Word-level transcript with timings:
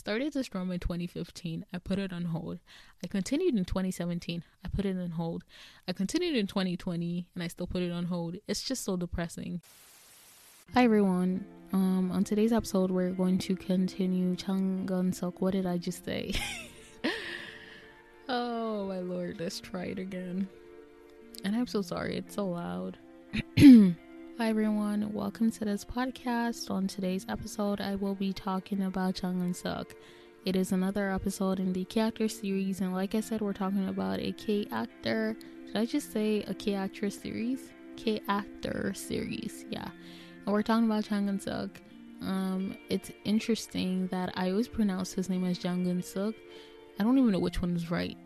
started 0.00 0.32
this 0.32 0.48
drama 0.48 0.72
in 0.72 0.80
2015. 0.80 1.66
I 1.74 1.78
put 1.78 1.98
it 1.98 2.10
on 2.10 2.24
hold. 2.24 2.58
I 3.04 3.06
continued 3.06 3.54
in 3.54 3.66
2017. 3.66 4.42
I 4.64 4.68
put 4.74 4.86
it 4.86 4.96
on 4.96 5.10
hold. 5.10 5.44
I 5.86 5.92
continued 5.92 6.36
in 6.36 6.46
2020 6.46 7.26
and 7.34 7.44
I 7.44 7.48
still 7.48 7.66
put 7.66 7.82
it 7.82 7.92
on 7.92 8.06
hold. 8.06 8.36
It's 8.48 8.62
just 8.62 8.82
so 8.82 8.96
depressing. 8.96 9.60
Hi 10.72 10.84
everyone. 10.84 11.44
Um 11.74 12.10
on 12.12 12.24
today's 12.24 12.50
episode 12.50 12.90
we're 12.90 13.10
going 13.10 13.36
to 13.40 13.54
continue 13.54 14.36
Changun 14.36 15.14
Suk. 15.14 15.42
What 15.42 15.52
did 15.52 15.66
I 15.66 15.76
just 15.76 16.02
say? 16.02 16.32
oh 18.30 18.86
my 18.86 19.00
lord, 19.00 19.38
let's 19.38 19.60
try 19.60 19.84
it 19.84 19.98
again. 19.98 20.48
And 21.44 21.54
I'm 21.54 21.66
so 21.66 21.82
sorry, 21.82 22.16
it's 22.16 22.36
so 22.36 22.46
loud. 22.46 22.96
Hi 24.40 24.48
everyone, 24.48 25.12
welcome 25.12 25.50
to 25.50 25.66
this 25.66 25.84
podcast. 25.84 26.70
On 26.70 26.86
today's 26.86 27.26
episode, 27.28 27.78
I 27.78 27.94
will 27.94 28.14
be 28.14 28.32
talking 28.32 28.84
about 28.84 29.16
Chung 29.16 29.38
Eun 29.42 29.54
Suk. 29.54 29.94
It 30.46 30.56
is 30.56 30.72
another 30.72 31.10
episode 31.10 31.60
in 31.60 31.74
the 31.74 31.84
K 31.84 32.00
Actor 32.00 32.28
series, 32.28 32.80
and 32.80 32.94
like 32.94 33.14
I 33.14 33.20
said, 33.20 33.42
we're 33.42 33.52
talking 33.52 33.86
about 33.90 34.18
a 34.18 34.32
K 34.32 34.66
actor. 34.72 35.36
Did 35.66 35.76
I 35.76 35.84
just 35.84 36.10
say 36.10 36.42
a 36.44 36.54
K 36.54 36.72
actress 36.72 37.20
series? 37.20 37.70
K 37.98 38.22
actor 38.28 38.94
series, 38.94 39.66
yeah. 39.68 39.90
And 40.46 40.54
we're 40.54 40.62
talking 40.62 40.86
about 40.86 41.04
Chung 41.04 41.28
Eun 41.28 41.42
Suk. 41.42 41.78
Um, 42.22 42.78
it's 42.88 43.12
interesting 43.26 44.06
that 44.06 44.32
I 44.36 44.52
always 44.52 44.68
pronounce 44.68 45.12
his 45.12 45.28
name 45.28 45.44
as 45.44 45.58
Jang 45.58 45.84
Eun 45.84 46.02
Suk. 46.02 46.34
I 46.98 47.02
don't 47.02 47.18
even 47.18 47.30
know 47.30 47.40
which 47.40 47.60
one 47.60 47.76
is 47.76 47.90
right, 47.90 48.16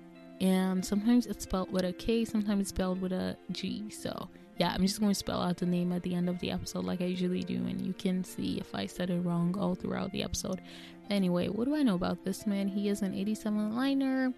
and 0.40 0.84
sometimes 0.84 1.26
it's 1.26 1.44
spelled 1.44 1.72
with 1.72 1.84
a 1.84 1.92
K, 1.92 2.24
sometimes 2.24 2.62
it's 2.62 2.70
spelled 2.70 3.00
with 3.00 3.12
a 3.12 3.36
G. 3.52 3.90
So 3.90 4.28
yeah, 4.58 4.72
I'm 4.72 4.82
just 4.82 5.00
going 5.00 5.10
to 5.10 5.18
spell 5.18 5.42
out 5.42 5.56
the 5.56 5.66
name 5.66 5.92
at 5.92 6.02
the 6.02 6.14
end 6.14 6.28
of 6.28 6.38
the 6.38 6.50
episode 6.50 6.84
like 6.84 7.00
I 7.00 7.06
usually 7.06 7.42
do, 7.42 7.56
and 7.56 7.80
you 7.80 7.92
can 7.92 8.22
see 8.22 8.58
if 8.58 8.74
I 8.74 8.86
said 8.86 9.10
it 9.10 9.20
wrong 9.20 9.56
all 9.58 9.74
throughout 9.74 10.12
the 10.12 10.22
episode. 10.22 10.60
Anyway, 11.10 11.48
what 11.48 11.64
do 11.64 11.74
I 11.74 11.82
know 11.82 11.96
about 11.96 12.24
this 12.24 12.46
man? 12.46 12.68
He 12.68 12.88
is 12.88 13.02
an 13.02 13.14
87 13.14 13.74
liner. 13.74 14.32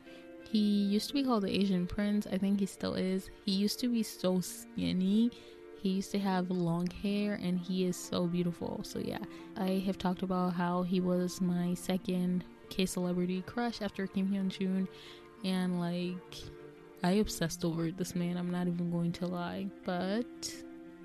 He 0.50 0.58
used 0.58 1.08
to 1.08 1.14
be 1.14 1.22
called 1.22 1.42
the 1.42 1.54
Asian 1.54 1.86
Prince. 1.86 2.26
I 2.30 2.38
think 2.38 2.60
he 2.60 2.66
still 2.66 2.94
is. 2.94 3.28
He 3.44 3.52
used 3.52 3.78
to 3.80 3.88
be 3.88 4.02
so 4.02 4.40
skinny. 4.40 5.30
He 5.82 5.90
used 5.90 6.10
to 6.12 6.18
have 6.18 6.50
long 6.50 6.88
hair 7.02 7.34
and 7.34 7.58
he 7.58 7.84
is 7.84 7.96
so 7.96 8.26
beautiful. 8.26 8.80
So, 8.84 8.98
yeah, 8.98 9.18
I 9.56 9.82
have 9.86 9.98
talked 9.98 10.22
about 10.22 10.54
how 10.54 10.82
he 10.82 11.00
was 11.00 11.40
my 11.40 11.74
second 11.74 12.44
K 12.70 12.86
celebrity 12.86 13.42
crush 13.46 13.82
after 13.82 14.06
Kim 14.06 14.28
Hyun 14.28 14.48
Joong. 14.48 14.88
And, 15.44 15.80
like, 15.80 16.34
I 17.02 17.12
obsessed 17.12 17.64
over 17.64 17.90
this 17.90 18.14
man, 18.14 18.36
I'm 18.36 18.50
not 18.50 18.66
even 18.66 18.90
going 18.90 19.12
to 19.12 19.26
lie. 19.26 19.66
But 19.84 20.26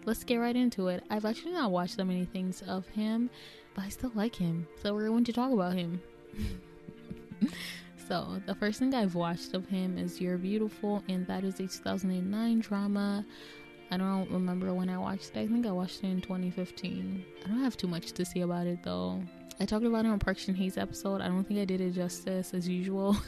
let's 0.05 0.23
get 0.23 0.37
right 0.37 0.55
into 0.55 0.87
it. 0.87 1.03
I've 1.09 1.25
actually 1.25 1.53
not 1.53 1.71
watched 1.71 1.97
that 1.97 2.05
many 2.05 2.25
things 2.25 2.61
of 2.63 2.87
him, 2.89 3.29
but 3.75 3.85
I 3.85 3.89
still 3.89 4.11
like 4.15 4.35
him. 4.35 4.67
So 4.81 4.93
we're 4.93 5.07
going 5.07 5.25
to 5.25 5.33
talk 5.33 5.51
about 5.51 5.75
him. 5.75 6.01
so 8.07 8.41
the 8.45 8.55
first 8.55 8.79
thing 8.79 8.93
I've 8.93 9.15
watched 9.15 9.53
of 9.53 9.67
him 9.67 9.97
is 9.97 10.19
You're 10.19 10.37
Beautiful, 10.37 11.03
and 11.07 11.25
that 11.27 11.43
is 11.43 11.55
a 11.55 11.67
2009 11.67 12.59
drama. 12.59 13.25
I 13.93 13.97
don't 13.97 14.31
remember 14.31 14.73
when 14.73 14.89
I 14.89 14.97
watched 14.97 15.31
it. 15.35 15.37
I 15.37 15.47
think 15.47 15.65
I 15.67 15.71
watched 15.71 16.03
it 16.03 16.07
in 16.07 16.21
2015. 16.21 17.25
I 17.43 17.47
don't 17.49 17.59
have 17.59 17.75
too 17.75 17.87
much 17.87 18.13
to 18.13 18.23
say 18.23 18.39
about 18.39 18.65
it 18.65 18.79
though. 18.83 19.21
I 19.59 19.65
talked 19.65 19.85
about 19.85 20.05
it 20.05 20.07
on 20.07 20.17
Park 20.17 20.37
Shin 20.37 20.55
Hye's 20.55 20.77
episode. 20.77 21.19
I 21.19 21.27
don't 21.27 21.43
think 21.43 21.59
I 21.59 21.65
did 21.65 21.81
it 21.81 21.91
justice 21.91 22.53
as 22.53 22.67
usual. 22.69 23.17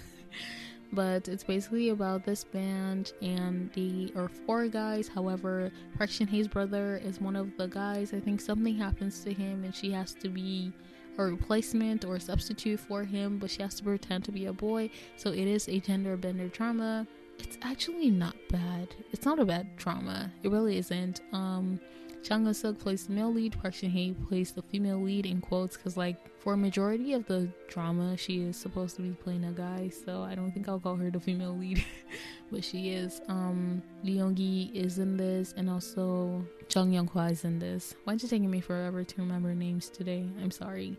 but 0.93 1.27
it's 1.27 1.43
basically 1.43 1.89
about 1.89 2.23
this 2.23 2.43
band 2.43 3.13
and 3.21 3.71
the 3.73 4.11
or 4.15 4.29
four 4.29 4.67
guys. 4.67 5.07
However, 5.07 5.71
Park 5.97 6.11
Hayes' 6.11 6.47
brother 6.47 7.01
is 7.03 7.19
one 7.19 7.35
of 7.35 7.57
the 7.57 7.67
guys. 7.67 8.13
I 8.13 8.19
think 8.19 8.39
something 8.39 8.75
happens 8.75 9.23
to 9.23 9.33
him 9.33 9.63
and 9.63 9.73
she 9.73 9.91
has 9.91 10.13
to 10.15 10.29
be 10.29 10.71
a 11.17 11.23
replacement 11.23 12.05
or 12.05 12.15
a 12.15 12.19
substitute 12.19 12.79
for 12.79 13.03
him, 13.03 13.37
but 13.39 13.49
she 13.49 13.61
has 13.61 13.75
to 13.75 13.83
pretend 13.83 14.23
to 14.25 14.31
be 14.31 14.45
a 14.45 14.53
boy. 14.53 14.89
So 15.17 15.31
it 15.31 15.47
is 15.47 15.67
a 15.67 15.79
gender 15.79 16.15
bender 16.15 16.47
trauma. 16.47 17.07
It's 17.39 17.57
actually 17.63 18.11
not 18.11 18.35
bad. 18.49 18.95
It's 19.11 19.25
not 19.25 19.39
a 19.39 19.45
bad 19.45 19.77
trauma. 19.77 20.31
It 20.43 20.51
really 20.51 20.77
isn't. 20.77 21.21
Um 21.31 21.79
Chung 22.23 22.45
Eun 22.45 22.55
Suk 22.55 22.79
plays 22.79 23.05
the 23.05 23.11
male 23.11 23.33
lead, 23.33 23.59
Park 23.61 23.73
Shin 23.73 23.91
Hye 23.91 24.15
plays 24.29 24.51
the 24.51 24.61
female 24.61 25.01
lead 25.01 25.25
in 25.25 25.41
quotes 25.41 25.75
because 25.75 25.97
like 25.97 26.17
for 26.39 26.53
a 26.53 26.57
majority 26.57 27.11
of 27.11 27.25
the 27.27 27.49
drama 27.67 28.15
she 28.15 28.39
is 28.39 28.55
supposed 28.55 28.95
to 28.95 29.01
be 29.01 29.09
playing 29.11 29.43
a 29.43 29.51
guy, 29.51 29.89
so 29.89 30.21
I 30.21 30.33
don't 30.33 30.51
think 30.51 30.69
I'll 30.69 30.79
call 30.79 30.95
her 30.95 31.11
the 31.11 31.19
female 31.19 31.55
lead, 31.57 31.83
but 32.51 32.63
she 32.63 32.91
is. 32.91 33.21
Um, 33.27 33.83
Lee 34.03 34.19
Hong 34.19 34.35
Gi 34.35 34.71
is 34.73 34.99
in 34.99 35.17
this, 35.17 35.53
and 35.57 35.69
also 35.69 36.45
Jung 36.73 36.93
Yong 36.93 37.09
Hwa 37.09 37.29
is 37.29 37.43
in 37.43 37.59
this. 37.59 37.93
Why'd 38.05 38.23
you 38.23 38.29
taking 38.29 38.49
me 38.49 38.61
forever 38.61 39.03
to 39.03 39.21
remember 39.21 39.53
names 39.53 39.89
today? 39.89 40.25
I'm 40.41 40.51
sorry. 40.51 40.97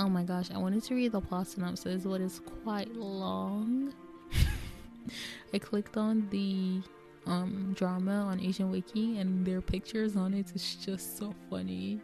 Oh 0.00 0.08
my 0.08 0.24
gosh, 0.24 0.50
I 0.50 0.58
wanted 0.58 0.82
to 0.82 0.96
read 0.96 1.12
the 1.12 1.20
plot 1.20 1.46
synopsis, 1.46 2.02
but 2.02 2.20
it's 2.20 2.40
quite 2.64 2.92
long. 2.96 3.94
I 5.54 5.58
clicked 5.60 5.96
on 5.96 6.28
the 6.30 6.82
um, 7.26 7.72
drama 7.74 8.12
on 8.12 8.40
Asian 8.40 8.70
Wiki, 8.70 9.18
and 9.18 9.46
their 9.46 9.60
pictures 9.60 10.16
on 10.16 10.34
it 10.34 10.52
is 10.54 10.76
just 10.76 11.18
so 11.18 11.34
funny. 11.50 12.00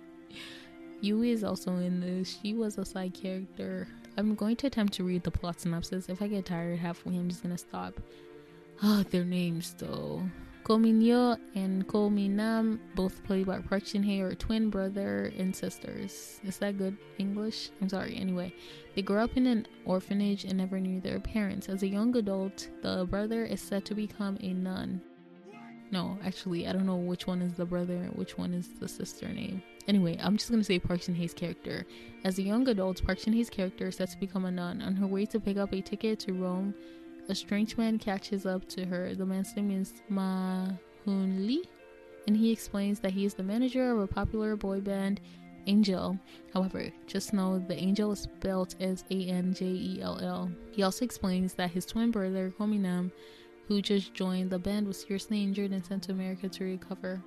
Uee 1.02 1.32
is 1.32 1.44
also 1.44 1.72
in 1.76 2.00
this. 2.00 2.38
She 2.42 2.54
was 2.54 2.78
a 2.78 2.84
side 2.84 3.14
character. 3.14 3.88
I'm 4.16 4.34
going 4.34 4.56
to 4.56 4.66
attempt 4.66 4.92
to 4.94 5.04
read 5.04 5.22
the 5.22 5.30
plot 5.30 5.60
synopsis. 5.60 6.08
If 6.08 6.20
I 6.20 6.28
get 6.28 6.46
tired 6.46 6.78
halfway, 6.78 7.16
I'm 7.16 7.28
just 7.28 7.42
gonna 7.42 7.58
stop. 7.58 8.00
Oh, 8.82 9.02
their 9.10 9.24
names 9.24 9.74
though. 9.78 10.22
Ko 10.62 10.78
Min 10.78 11.02
and 11.54 11.86
Ko 11.88 12.10
Min 12.10 12.78
both 12.94 13.24
played 13.24 13.46
by 13.46 13.60
Park 13.60 13.86
Shin 13.86 14.02
Hye, 14.02 14.20
are 14.20 14.34
twin 14.34 14.68
brother 14.68 15.32
and 15.38 15.56
sisters. 15.56 16.38
Is 16.44 16.58
that 16.58 16.76
good 16.76 16.96
English? 17.18 17.70
I'm 17.80 17.88
sorry. 17.88 18.16
Anyway, 18.16 18.52
they 18.94 19.02
grew 19.02 19.18
up 19.18 19.36
in 19.36 19.46
an 19.46 19.66
orphanage 19.86 20.44
and 20.44 20.58
never 20.58 20.78
knew 20.78 21.00
their 21.00 21.18
parents. 21.18 21.68
As 21.68 21.82
a 21.82 21.88
young 21.88 22.14
adult, 22.16 22.68
the 22.82 23.06
brother 23.06 23.44
is 23.44 23.60
set 23.60 23.84
to 23.86 23.94
become 23.94 24.36
a 24.42 24.52
nun. 24.52 25.00
No, 25.90 26.18
actually, 26.24 26.68
I 26.68 26.72
don't 26.72 26.86
know 26.86 26.96
which 26.96 27.26
one 27.26 27.42
is 27.42 27.54
the 27.54 27.64
brother 27.64 27.96
and 27.96 28.14
which 28.14 28.38
one 28.38 28.54
is 28.54 28.68
the 28.78 28.86
sister 28.86 29.28
name. 29.28 29.62
Anyway, 29.88 30.16
I'm 30.22 30.36
just 30.36 30.50
gonna 30.50 30.62
say 30.62 30.78
Park 30.78 31.02
Shin 31.02 31.16
Hye's 31.16 31.34
character. 31.34 31.84
As 32.24 32.38
a 32.38 32.42
young 32.42 32.68
adult, 32.68 33.04
Park 33.04 33.18
Shin 33.18 33.32
Hye's 33.32 33.50
character 33.50 33.88
is 33.88 33.96
set 33.96 34.10
to 34.10 34.18
become 34.18 34.44
a 34.44 34.50
nun. 34.50 34.82
On 34.82 34.94
her 34.94 35.06
way 35.06 35.26
to 35.26 35.40
pick 35.40 35.56
up 35.56 35.72
a 35.72 35.80
ticket 35.80 36.20
to 36.20 36.32
Rome, 36.32 36.74
a 37.28 37.34
strange 37.34 37.76
man 37.76 37.98
catches 37.98 38.46
up 38.46 38.68
to 38.68 38.84
her. 38.84 39.14
The 39.14 39.26
man's 39.26 39.54
name 39.56 39.70
is 39.70 39.94
Ma 40.08 40.68
Hoon 41.04 41.46
Lee, 41.46 41.68
and 42.26 42.36
he 42.36 42.52
explains 42.52 43.00
that 43.00 43.12
he 43.12 43.24
is 43.24 43.34
the 43.34 43.42
manager 43.42 43.90
of 43.90 43.98
a 43.98 44.06
popular 44.06 44.54
boy 44.54 44.80
band, 44.80 45.20
Angel. 45.66 46.18
However, 46.54 46.90
just 47.06 47.32
know 47.32 47.58
the 47.58 47.76
Angel 47.76 48.12
is 48.12 48.20
spelled 48.20 48.74
as 48.80 49.04
A 49.10 49.26
N 49.26 49.54
J 49.54 49.66
E 49.66 49.98
L 50.02 50.18
L. 50.20 50.50
He 50.72 50.82
also 50.82 51.04
explains 51.04 51.54
that 51.54 51.70
his 51.70 51.84
twin 51.84 52.10
brother, 52.10 52.52
Ko 52.56 52.66
Min 52.66 52.82
Nam, 52.82 53.12
who 53.68 53.80
just 53.82 54.14
joined 54.14 54.50
the 54.50 54.58
band, 54.58 54.86
was 54.86 55.00
seriously 55.00 55.42
injured 55.42 55.70
and 55.70 55.84
sent 55.84 56.04
to 56.04 56.12
America 56.12 56.48
to 56.48 56.64
recover. 56.64 57.22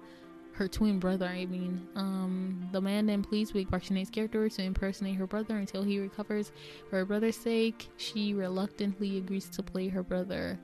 Her 0.54 0.68
twin 0.68 1.00
brother, 1.00 1.26
I 1.26 1.46
mean. 1.46 1.88
Um, 1.96 2.70
the 2.72 2.82
man 2.82 3.08
then 3.08 3.24
pleads 3.24 3.54
with 3.54 3.70
Hye's 3.72 4.10
character 4.10 4.48
to 4.48 4.62
impersonate 4.62 5.16
her 5.16 5.26
brother 5.26 5.58
until 5.58 5.84
he 5.84 6.00
recovers. 6.00 6.52
For 6.90 6.98
her 6.98 7.06
brother's 7.06 7.38
sake, 7.38 7.90
she 7.98 8.34
reluctantly 8.34 9.18
agrees 9.18 9.50
to 9.50 9.64
play 9.64 9.88
her 9.88 10.04
brother. 10.04 10.60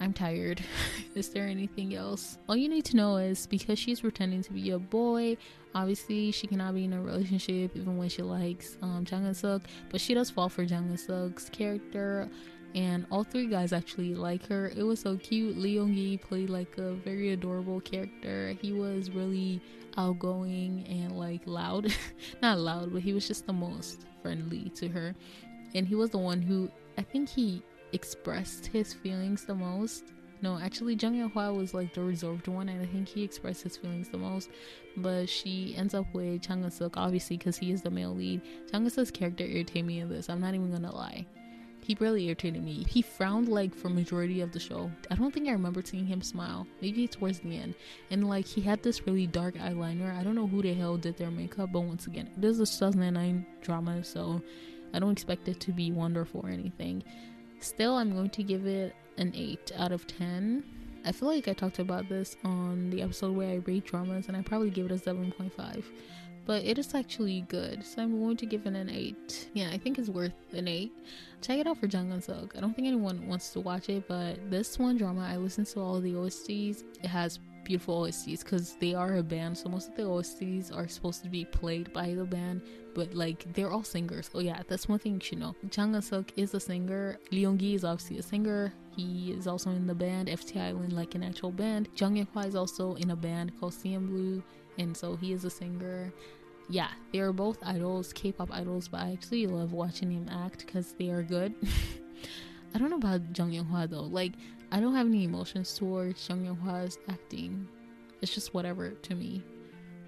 I'm 0.00 0.12
tired. 0.12 0.62
is 1.14 1.30
there 1.30 1.46
anything 1.46 1.94
else? 1.94 2.38
All 2.48 2.56
you 2.56 2.68
need 2.68 2.84
to 2.86 2.96
know 2.96 3.16
is 3.16 3.46
because 3.46 3.78
she's 3.78 4.00
pretending 4.00 4.42
to 4.42 4.52
be 4.52 4.70
a 4.70 4.78
boy, 4.78 5.36
obviously 5.74 6.30
she 6.30 6.46
cannot 6.46 6.74
be 6.74 6.84
in 6.84 6.92
a 6.92 7.00
relationship 7.00 7.74
even 7.74 7.96
when 7.96 8.08
she 8.08 8.22
likes 8.22 8.76
um, 8.82 9.04
Jang 9.04 9.32
Suk, 9.34 9.62
but 9.90 10.00
she 10.00 10.14
does 10.14 10.30
fall 10.30 10.48
for 10.48 10.64
Jang 10.64 10.88
Eun 10.88 10.98
Suk's 10.98 11.48
character 11.48 12.28
and 12.74 13.06
all 13.10 13.22
three 13.22 13.46
guys 13.46 13.72
actually 13.72 14.14
like 14.14 14.46
her. 14.48 14.72
It 14.76 14.82
was 14.82 15.00
so 15.00 15.16
cute. 15.16 15.56
Lee 15.56 15.76
Hong 15.76 15.94
Gi 15.94 16.18
played 16.18 16.50
like 16.50 16.76
a 16.76 16.92
very 16.92 17.32
adorable 17.32 17.80
character. 17.80 18.54
He 18.60 18.72
was 18.72 19.10
really 19.10 19.60
outgoing 19.96 20.84
and 20.88 21.16
like 21.16 21.42
loud. 21.46 21.94
Not 22.42 22.58
loud, 22.58 22.92
but 22.92 23.02
he 23.02 23.12
was 23.12 23.28
just 23.28 23.46
the 23.46 23.52
most 23.52 24.06
friendly 24.22 24.70
to 24.70 24.88
her. 24.88 25.14
And 25.74 25.86
he 25.86 25.94
was 25.94 26.10
the 26.10 26.18
one 26.18 26.42
who 26.42 26.68
I 26.98 27.02
think 27.02 27.28
he 27.28 27.62
expressed 27.92 28.66
his 28.66 28.92
feelings 28.92 29.44
the 29.44 29.54
most. 29.54 30.12
No, 30.42 30.58
actually, 30.58 30.94
Jung 30.94 31.14
Yong 31.14 31.30
Hwa 31.30 31.56
was 31.56 31.72
like 31.72 31.94
the 31.94 32.02
reserved 32.02 32.48
one, 32.48 32.68
and 32.68 32.82
I 32.82 32.86
think 32.86 33.08
he 33.08 33.22
expressed 33.22 33.62
his 33.62 33.76
feelings 33.76 34.08
the 34.08 34.18
most. 34.18 34.50
But 34.96 35.28
she 35.28 35.74
ends 35.76 35.94
up 35.94 36.12
with 36.12 36.42
Chung 36.42 36.62
Eun 36.64 36.72
Suk, 36.72 36.96
obviously, 36.98 37.38
because 37.38 37.56
he 37.56 37.70
is 37.70 37.80
the 37.80 37.90
male 37.90 38.14
lead. 38.14 38.42
Chung 38.70 38.84
Eun 38.84 38.90
Suk's 38.90 39.10
character 39.10 39.44
irritated 39.44 39.86
me 39.86 40.00
in 40.00 40.08
this. 40.10 40.28
I'm 40.28 40.40
not 40.40 40.54
even 40.54 40.70
gonna 40.70 40.94
lie 40.94 41.24
he 41.84 41.94
really 42.00 42.26
irritated 42.26 42.64
me. 42.64 42.86
He 42.88 43.02
frowned 43.02 43.48
like 43.48 43.74
for 43.74 43.90
majority 43.90 44.40
of 44.40 44.52
the 44.52 44.58
show. 44.58 44.90
I 45.10 45.16
don't 45.16 45.34
think 45.34 45.48
I 45.48 45.52
remember 45.52 45.82
seeing 45.84 46.06
him 46.06 46.22
smile. 46.22 46.66
Maybe 46.80 47.06
towards 47.06 47.40
the 47.40 47.58
end. 47.58 47.74
And 48.10 48.26
like 48.26 48.46
he 48.46 48.62
had 48.62 48.82
this 48.82 49.06
really 49.06 49.26
dark 49.26 49.56
eyeliner. 49.56 50.18
I 50.18 50.24
don't 50.24 50.34
know 50.34 50.46
who 50.46 50.62
the 50.62 50.72
hell 50.72 50.96
did 50.96 51.18
their 51.18 51.30
makeup, 51.30 51.72
but 51.72 51.80
once 51.80 52.06
again, 52.06 52.30
this 52.38 52.58
is 52.58 52.60
a 52.60 52.78
2009 52.78 53.46
drama, 53.60 54.02
so 54.02 54.40
I 54.94 54.98
don't 54.98 55.12
expect 55.12 55.46
it 55.48 55.60
to 55.60 55.72
be 55.72 55.92
wonderful 55.92 56.40
or 56.42 56.48
anything. 56.48 57.04
Still, 57.60 57.96
I'm 57.96 58.14
going 58.14 58.30
to 58.30 58.42
give 58.42 58.66
it 58.66 58.94
an 59.18 59.32
8 59.34 59.72
out 59.76 59.92
of 59.92 60.06
10. 60.06 60.64
I 61.04 61.12
feel 61.12 61.28
like 61.28 61.48
I 61.48 61.52
talked 61.52 61.80
about 61.80 62.08
this 62.08 62.34
on 62.44 62.88
the 62.88 63.02
episode 63.02 63.36
where 63.36 63.50
I 63.50 63.56
rate 63.56 63.84
dramas, 63.84 64.28
and 64.28 64.36
I 64.38 64.40
probably 64.40 64.70
give 64.70 64.86
it 64.86 64.92
a 64.92 64.94
7.5. 64.94 65.84
but 66.46 66.64
it 66.64 66.78
is 66.78 66.94
actually 66.94 67.42
good. 67.48 67.84
So 67.84 68.02
I'm 68.02 68.20
going 68.20 68.36
to 68.38 68.46
give 68.46 68.66
it 68.66 68.74
an 68.74 68.90
8. 68.90 69.50
Yeah, 69.54 69.70
I 69.70 69.78
think 69.78 69.98
it's 69.98 70.08
worth 70.08 70.32
an 70.52 70.68
8. 70.68 70.92
Check 71.40 71.58
it 71.58 71.66
out 71.66 71.78
for 71.78 71.86
Jang 71.86 72.20
Suk. 72.20 72.54
I 72.56 72.60
don't 72.60 72.74
think 72.74 72.88
anyone 72.88 73.26
wants 73.26 73.50
to 73.50 73.60
watch 73.60 73.88
it, 73.88 74.08
but 74.08 74.50
this 74.50 74.78
one 74.78 74.96
drama, 74.96 75.28
I 75.30 75.36
listened 75.36 75.66
to 75.68 75.80
all 75.80 76.00
the 76.00 76.12
OSTs. 76.12 76.84
It 77.02 77.08
has 77.08 77.38
beautiful 77.64 78.02
OSTs 78.02 78.40
because 78.40 78.76
they 78.76 78.94
are 78.94 79.16
a 79.16 79.22
band, 79.22 79.56
so 79.56 79.68
most 79.68 79.88
of 79.88 79.96
the 79.96 80.02
OSTs 80.02 80.74
are 80.74 80.86
supposed 80.86 81.22
to 81.22 81.30
be 81.30 81.44
played 81.46 81.92
by 81.92 82.14
the 82.14 82.24
band, 82.24 82.60
but 82.94 83.14
like 83.14 83.50
they're 83.54 83.70
all 83.70 83.82
singers. 83.82 84.30
Oh 84.34 84.40
yeah, 84.40 84.62
that's 84.68 84.86
one 84.86 84.98
thing 84.98 85.14
you 85.14 85.20
should 85.20 85.38
know. 85.38 85.54
Jang 85.70 85.98
Suk 86.00 86.30
is 86.36 86.54
a 86.54 86.60
singer. 86.60 87.18
Lee 87.32 87.44
Hong-gi 87.44 87.74
is 87.74 87.84
obviously 87.84 88.18
a 88.18 88.22
singer. 88.22 88.72
He 88.94 89.32
is 89.32 89.46
also 89.46 89.70
in 89.70 89.86
the 89.86 89.94
band 89.94 90.28
FT 90.28 90.60
Island, 90.60 90.92
like 90.92 91.14
an 91.14 91.24
actual 91.24 91.50
band. 91.50 91.88
Jung 91.96 92.16
Hyun-hwa 92.16 92.46
is 92.46 92.54
also 92.54 92.94
in 92.94 93.10
a 93.10 93.16
band 93.16 93.58
called 93.58 93.72
CN 93.72 94.06
Blue, 94.06 94.42
and 94.78 94.96
so 94.96 95.16
he 95.16 95.32
is 95.32 95.44
a 95.44 95.50
singer. 95.50 96.12
Yeah, 96.68 96.88
they 97.12 97.20
are 97.20 97.32
both 97.32 97.58
idols, 97.62 98.12
K-pop 98.12 98.50
idols, 98.52 98.88
but 98.88 99.00
I 99.00 99.12
actually 99.12 99.46
love 99.46 99.72
watching 99.72 100.08
them 100.08 100.34
act 100.44 100.64
because 100.66 100.94
they 100.98 101.10
are 101.10 101.22
good. 101.22 101.54
I 102.74 102.78
don't 102.78 102.90
know 102.90 102.96
about 102.96 103.36
Jung 103.36 103.52
Hyun-hwa 103.52 103.90
though. 103.90 104.02
Like, 104.02 104.32
I 104.72 104.80
don't 104.80 104.94
have 104.94 105.06
any 105.06 105.24
emotions 105.24 105.74
towards 105.74 106.26
Jung 106.28 106.46
Hyun-hwa's 106.46 106.98
acting. 107.08 107.68
It's 108.22 108.34
just 108.34 108.54
whatever 108.54 108.90
to 108.90 109.14
me. 109.14 109.42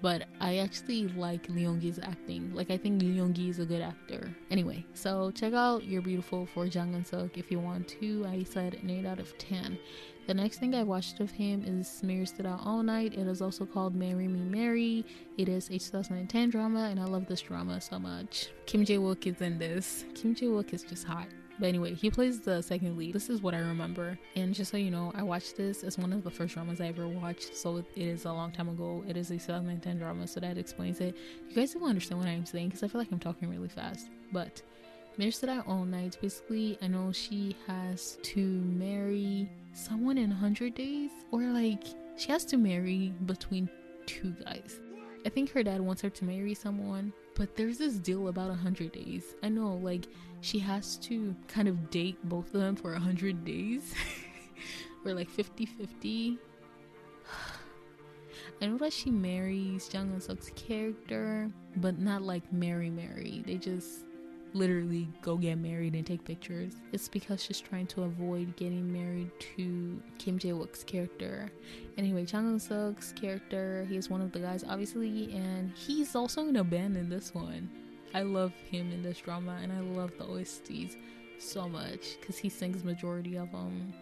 But 0.01 0.25
I 0.39 0.57
actually 0.57 1.07
like 1.09 1.49
Lee 1.49 1.63
Hong-gi's 1.63 1.99
acting. 1.99 2.53
Like, 2.53 2.69
I 2.69 2.77
think 2.77 3.01
Lee 3.01 3.17
Hong-gi 3.17 3.49
is 3.49 3.59
a 3.59 3.65
good 3.65 3.81
actor. 3.81 4.29
Anyway, 4.51 4.85
so 4.93 5.31
check 5.31 5.53
out 5.53 5.83
You're 5.85 6.03
Beautiful 6.03 6.45
for 6.45 6.67
Jang 6.67 6.93
Eun-suk 6.93 7.37
if 7.37 7.49
you 7.49 7.59
want 7.59 7.87
to. 7.99 8.25
I 8.27 8.43
said 8.43 8.75
an 8.75 8.89
8 8.89 9.05
out 9.05 9.19
of 9.19 9.35
10. 9.39 9.77
The 10.27 10.33
next 10.33 10.59
thing 10.59 10.75
I 10.75 10.83
watched 10.83 11.19
of 11.19 11.31
him 11.31 11.63
is 11.65 12.03
Marry 12.03 12.25
Stood 12.25 12.45
Out 12.45 12.61
All 12.63 12.83
Night. 12.83 13.13
It 13.13 13.27
is 13.27 13.41
also 13.41 13.65
called 13.65 13.95
Marry 13.95 14.27
Me 14.27 14.41
Mary. 14.41 15.05
It 15.37 15.49
is 15.49 15.69
a 15.69 15.79
2010 15.79 16.49
drama, 16.49 16.89
and 16.91 16.99
I 16.99 17.05
love 17.05 17.25
this 17.27 17.41
drama 17.41 17.81
so 17.81 17.97
much. 17.97 18.49
Kim 18.65 18.85
Jae-wook 18.85 19.25
is 19.25 19.41
in 19.41 19.57
this. 19.57 20.05
Kim 20.13 20.35
Jae-wook 20.35 20.73
is 20.73 20.83
just 20.83 21.05
hot. 21.05 21.27
But 21.59 21.67
anyway, 21.67 21.95
he 21.95 22.11
plays 22.11 22.39
the 22.39 22.61
second 22.61 22.97
lead. 22.97 23.13
This 23.13 23.29
is 23.29 23.41
what 23.41 23.53
I 23.53 23.59
remember. 23.59 24.17
And 24.35 24.53
just 24.53 24.71
so 24.71 24.77
you 24.77 24.91
know, 24.91 25.11
I 25.15 25.23
watched 25.23 25.57
this 25.57 25.83
as 25.83 25.97
one 25.97 26.13
of 26.13 26.23
the 26.23 26.29
first 26.29 26.53
dramas 26.53 26.79
I 26.79 26.87
ever 26.87 27.07
watched. 27.07 27.55
So 27.55 27.77
it 27.77 27.85
is 27.95 28.25
a 28.25 28.31
long 28.31 28.51
time 28.51 28.69
ago. 28.69 29.03
It 29.07 29.17
is 29.17 29.31
a 29.31 29.37
2010 29.37 29.97
drama, 29.97 30.27
so 30.27 30.39
that 30.39 30.57
explains 30.57 31.01
it. 31.01 31.15
You 31.49 31.55
guys 31.55 31.75
will 31.75 31.87
understand 31.87 32.19
what 32.19 32.29
I'm 32.29 32.45
saying 32.45 32.69
because 32.69 32.83
I 32.83 32.87
feel 32.87 32.99
like 32.99 33.11
I'm 33.11 33.19
talking 33.19 33.49
really 33.49 33.69
fast. 33.69 34.09
But 34.31 34.61
Out 35.49 35.67
All 35.67 35.83
Night, 35.83 36.17
basically, 36.21 36.77
I 36.81 36.87
know 36.87 37.11
she 37.11 37.55
has 37.65 38.19
to 38.21 38.39
marry 38.39 39.49
someone 39.73 40.17
in 40.17 40.29
100 40.29 40.75
days. 40.75 41.09
Or 41.31 41.41
like, 41.41 41.83
she 42.17 42.29
has 42.29 42.45
to 42.45 42.57
marry 42.57 43.13
between 43.25 43.67
two 44.05 44.35
guys. 44.45 44.79
I 45.25 45.29
think 45.29 45.51
her 45.51 45.63
dad 45.63 45.81
wants 45.81 46.01
her 46.03 46.09
to 46.09 46.25
marry 46.25 46.53
someone, 46.53 47.11
but 47.35 47.55
there's 47.55 47.79
this 47.79 47.95
deal 47.95 48.27
about 48.27 48.49
100 48.49 48.91
days. 48.91 49.35
I 49.43 49.49
know, 49.49 49.75
like, 49.75 50.05
she 50.41 50.59
has 50.59 50.97
to 50.97 51.35
kind 51.47 51.67
of 51.67 51.89
date 51.89 52.17
both 52.23 52.53
of 52.53 52.61
them 52.61 52.75
for 52.75 52.91
100 52.91 53.43
days. 53.43 53.93
or 55.05 55.13
like 55.13 55.29
50 55.29 55.65
50. 55.65 56.37
I 58.61 58.65
know 58.65 58.77
that 58.77 58.93
she 58.93 59.11
marries 59.11 59.87
Jang 59.87 60.11
Eun 60.11 60.21
Suk's 60.21 60.51
character, 60.55 61.49
but 61.77 61.99
not 61.99 62.21
like 62.21 62.51
marry 62.51 62.89
marry. 62.89 63.43
They 63.45 63.55
just 63.55 64.05
literally 64.53 65.07
go 65.21 65.37
get 65.37 65.57
married 65.57 65.93
and 65.93 66.05
take 66.05 66.23
pictures. 66.23 66.73
It's 66.91 67.07
because 67.07 67.43
she's 67.43 67.59
trying 67.59 67.87
to 67.87 68.03
avoid 68.03 68.55
getting 68.55 68.91
married 68.91 69.29
to 69.55 70.01
Kim 70.17 70.39
Jae 70.39 70.57
Wook's 70.57 70.83
character. 70.83 71.51
Anyway, 71.97 72.25
Jang 72.25 72.45
Eun 72.45 72.59
Suk's 72.61 73.11
character, 73.13 73.85
he's 73.89 74.09
one 74.09 74.21
of 74.21 74.31
the 74.31 74.39
guys, 74.39 74.63
obviously, 74.67 75.31
and 75.33 75.71
he's 75.75 76.15
also 76.15 76.47
in 76.47 76.55
a 76.55 76.63
band 76.63 76.97
in 76.97 77.09
this 77.09 77.33
one. 77.33 77.69
I 78.17 78.23
love 78.23 78.51
him 78.71 78.91
in 78.91 79.03
this 79.03 79.19
drama, 79.19 79.59
and 79.61 79.71
I 79.71 79.79
love 79.79 80.11
the 80.17 80.23
OSTs 80.23 80.95
so 81.37 81.69
much 81.69 82.19
because 82.19 82.35
he 82.35 82.49
sings 82.49 82.83
majority 82.83 83.35
of 83.35 83.51
them. 83.51 83.93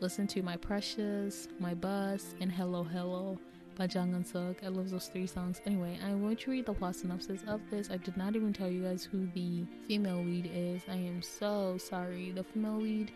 Listen 0.00 0.26
to 0.26 0.42
My 0.42 0.58
Precious, 0.58 1.48
My 1.58 1.72
Bus, 1.72 2.34
and 2.42 2.52
Hello 2.52 2.84
Hello 2.84 3.38
by 3.74 3.86
Jang 3.86 4.12
Eun 4.12 4.26
Suk. 4.26 4.62
I 4.62 4.68
love 4.68 4.90
those 4.90 5.06
three 5.06 5.26
songs. 5.26 5.62
Anyway, 5.64 5.98
I'm 6.04 6.20
going 6.20 6.36
to 6.36 6.50
read 6.50 6.66
the 6.66 6.74
plot 6.74 6.96
synopsis 6.96 7.40
of 7.48 7.62
this. 7.70 7.88
I 7.90 7.96
did 7.96 8.14
not 8.18 8.36
even 8.36 8.52
tell 8.52 8.68
you 8.68 8.82
guys 8.82 9.08
who 9.10 9.26
the 9.34 9.64
female 9.88 10.22
lead 10.22 10.50
is. 10.52 10.82
I 10.86 10.96
am 10.96 11.22
so 11.22 11.78
sorry. 11.78 12.30
The 12.30 12.44
female 12.44 12.76
lead 12.76 13.10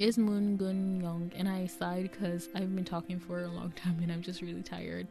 is 0.00 0.16
Moon 0.16 0.58
Geun 0.58 1.02
Young, 1.02 1.32
and 1.34 1.48
I 1.48 1.66
sighed 1.66 2.08
because 2.12 2.48
I've 2.54 2.72
been 2.72 2.84
talking 2.84 3.18
for 3.18 3.42
a 3.42 3.48
long 3.48 3.72
time 3.76 3.98
and 4.00 4.12
I'm 4.12 4.22
just 4.22 4.42
really 4.42 4.62
tired. 4.62 5.08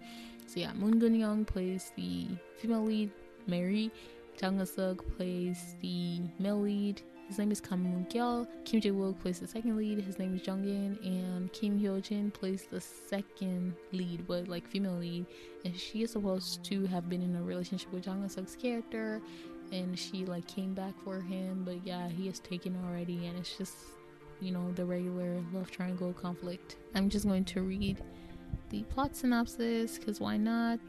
So 0.47 0.61
yeah, 0.61 0.71
Moon 0.73 1.01
Geun 1.01 1.19
Young 1.19 1.43
plays 1.43 1.91
the 1.97 2.27
female 2.57 2.85
lead, 2.85 3.11
Mary. 3.47 3.91
Jang 4.37 4.65
Suk 4.65 5.05
plays 5.15 5.75
the 5.81 6.21
male 6.39 6.61
lead, 6.61 7.01
his 7.27 7.39
name 7.39 7.51
is 7.51 7.61
Kam 7.61 7.81
Moon 7.83 8.05
Gyeol. 8.11 8.47
Kim 8.65 8.81
Jae 8.81 8.93
Wook 8.93 9.19
plays 9.19 9.39
the 9.39 9.47
second 9.47 9.77
lead. 9.77 9.99
His 10.01 10.19
name 10.19 10.35
is 10.35 10.45
Jung 10.45 10.63
In, 10.65 10.99
and 11.03 11.51
Kim 11.53 11.79
Hyo 11.79 12.01
Jin 12.01 12.29
plays 12.29 12.67
the 12.69 12.81
second 12.81 13.73
lead, 13.91 14.27
but 14.27 14.47
like 14.47 14.67
female 14.67 14.97
lead. 14.97 15.25
And 15.65 15.75
she 15.75 16.03
is 16.03 16.11
supposed 16.11 16.63
to 16.65 16.85
have 16.87 17.09
been 17.09 17.21
in 17.21 17.35
a 17.35 17.41
relationship 17.41 17.91
with 17.93 18.03
Jang 18.03 18.27
Suk's 18.27 18.55
character, 18.55 19.21
and 19.71 19.97
she 19.97 20.25
like 20.25 20.47
came 20.47 20.73
back 20.73 20.93
for 21.03 21.21
him, 21.21 21.63
but 21.65 21.77
yeah, 21.85 22.07
he 22.09 22.27
is 22.27 22.39
taken 22.39 22.77
already, 22.85 23.25
and 23.25 23.39
it's 23.39 23.57
just 23.57 23.75
you 24.39 24.51
know 24.51 24.71
the 24.73 24.85
regular 24.85 25.41
love 25.53 25.71
triangle 25.71 26.13
conflict. 26.13 26.75
I'm 26.93 27.09
just 27.09 27.25
going 27.25 27.45
to 27.45 27.61
read 27.61 27.97
the 28.69 28.83
plot 28.83 29.15
synopsis 29.15 29.97
because 29.97 30.19
why 30.19 30.37
not? 30.37 30.79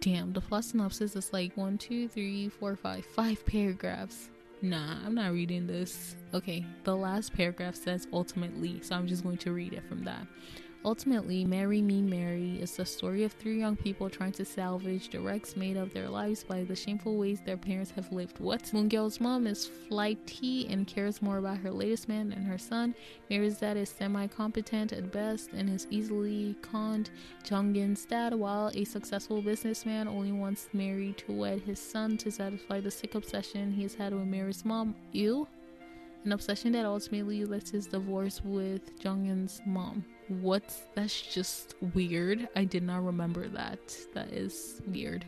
Damn, 0.00 0.32
the 0.32 0.40
plot 0.40 0.64
synopsis 0.64 1.16
is 1.16 1.32
like 1.32 1.56
one, 1.56 1.76
two, 1.76 2.06
three, 2.08 2.48
four, 2.48 2.76
five, 2.76 3.04
five 3.04 3.44
paragraphs. 3.46 4.30
Nah, 4.62 4.96
I'm 5.04 5.14
not 5.14 5.32
reading 5.32 5.66
this. 5.66 6.14
Okay, 6.34 6.64
the 6.84 6.94
last 6.94 7.32
paragraph 7.32 7.74
says 7.74 8.06
ultimately, 8.12 8.80
so 8.80 8.94
I'm 8.94 9.08
just 9.08 9.24
going 9.24 9.38
to 9.38 9.52
read 9.52 9.72
it 9.72 9.82
from 9.88 10.04
that. 10.04 10.26
Ultimately, 10.84 11.44
Marry 11.44 11.82
Me 11.82 12.00
Mary 12.00 12.56
is 12.62 12.76
the 12.76 12.86
story 12.86 13.24
of 13.24 13.32
three 13.32 13.58
young 13.58 13.74
people 13.74 14.08
trying 14.08 14.30
to 14.32 14.44
salvage 14.44 15.10
the 15.10 15.18
wrecks 15.18 15.56
made 15.56 15.76
of 15.76 15.92
their 15.92 16.08
lives 16.08 16.44
by 16.44 16.62
the 16.62 16.76
shameful 16.76 17.16
ways 17.16 17.40
their 17.40 17.56
parents 17.56 17.90
have 17.90 18.12
lived. 18.12 18.38
What? 18.38 18.62
Moongyeol's 18.62 19.20
mom 19.20 19.48
is 19.48 19.66
flighty 19.66 20.68
and 20.68 20.86
cares 20.86 21.20
more 21.20 21.38
about 21.38 21.58
her 21.58 21.72
latest 21.72 22.08
man 22.08 22.30
than 22.30 22.42
her 22.44 22.58
son. 22.58 22.94
Mary's 23.28 23.58
dad 23.58 23.76
is 23.76 23.88
semi-competent 23.90 24.92
at 24.92 25.10
best 25.10 25.50
and 25.52 25.68
is 25.68 25.88
easily 25.90 26.54
conned. 26.62 27.10
Junggin's 27.42 28.04
dad, 28.04 28.32
while 28.32 28.70
a 28.72 28.84
successful 28.84 29.42
businessman, 29.42 30.06
only 30.06 30.32
wants 30.32 30.68
Mary 30.72 31.12
to 31.18 31.32
wed 31.32 31.60
his 31.60 31.80
son 31.80 32.16
to 32.18 32.30
satisfy 32.30 32.78
the 32.78 32.90
sick 32.90 33.16
obsession 33.16 33.72
he 33.72 33.82
has 33.82 33.94
had 33.94 34.14
with 34.14 34.26
Mary's 34.26 34.64
mom. 34.64 34.94
Ew. 35.10 35.48
An 36.24 36.30
obsession 36.30 36.70
that 36.72 36.86
ultimately 36.86 37.44
led 37.44 37.66
to 37.66 37.72
his 37.72 37.86
divorce 37.86 38.40
with 38.44 38.96
Junggin's 39.00 39.60
mom 39.66 40.04
what 40.28 40.64
that's 40.94 41.20
just 41.20 41.74
weird. 41.94 42.48
I 42.56 42.64
did 42.64 42.82
not 42.82 43.04
remember 43.04 43.48
that. 43.48 43.96
That 44.14 44.32
is 44.32 44.80
weird. 44.86 45.24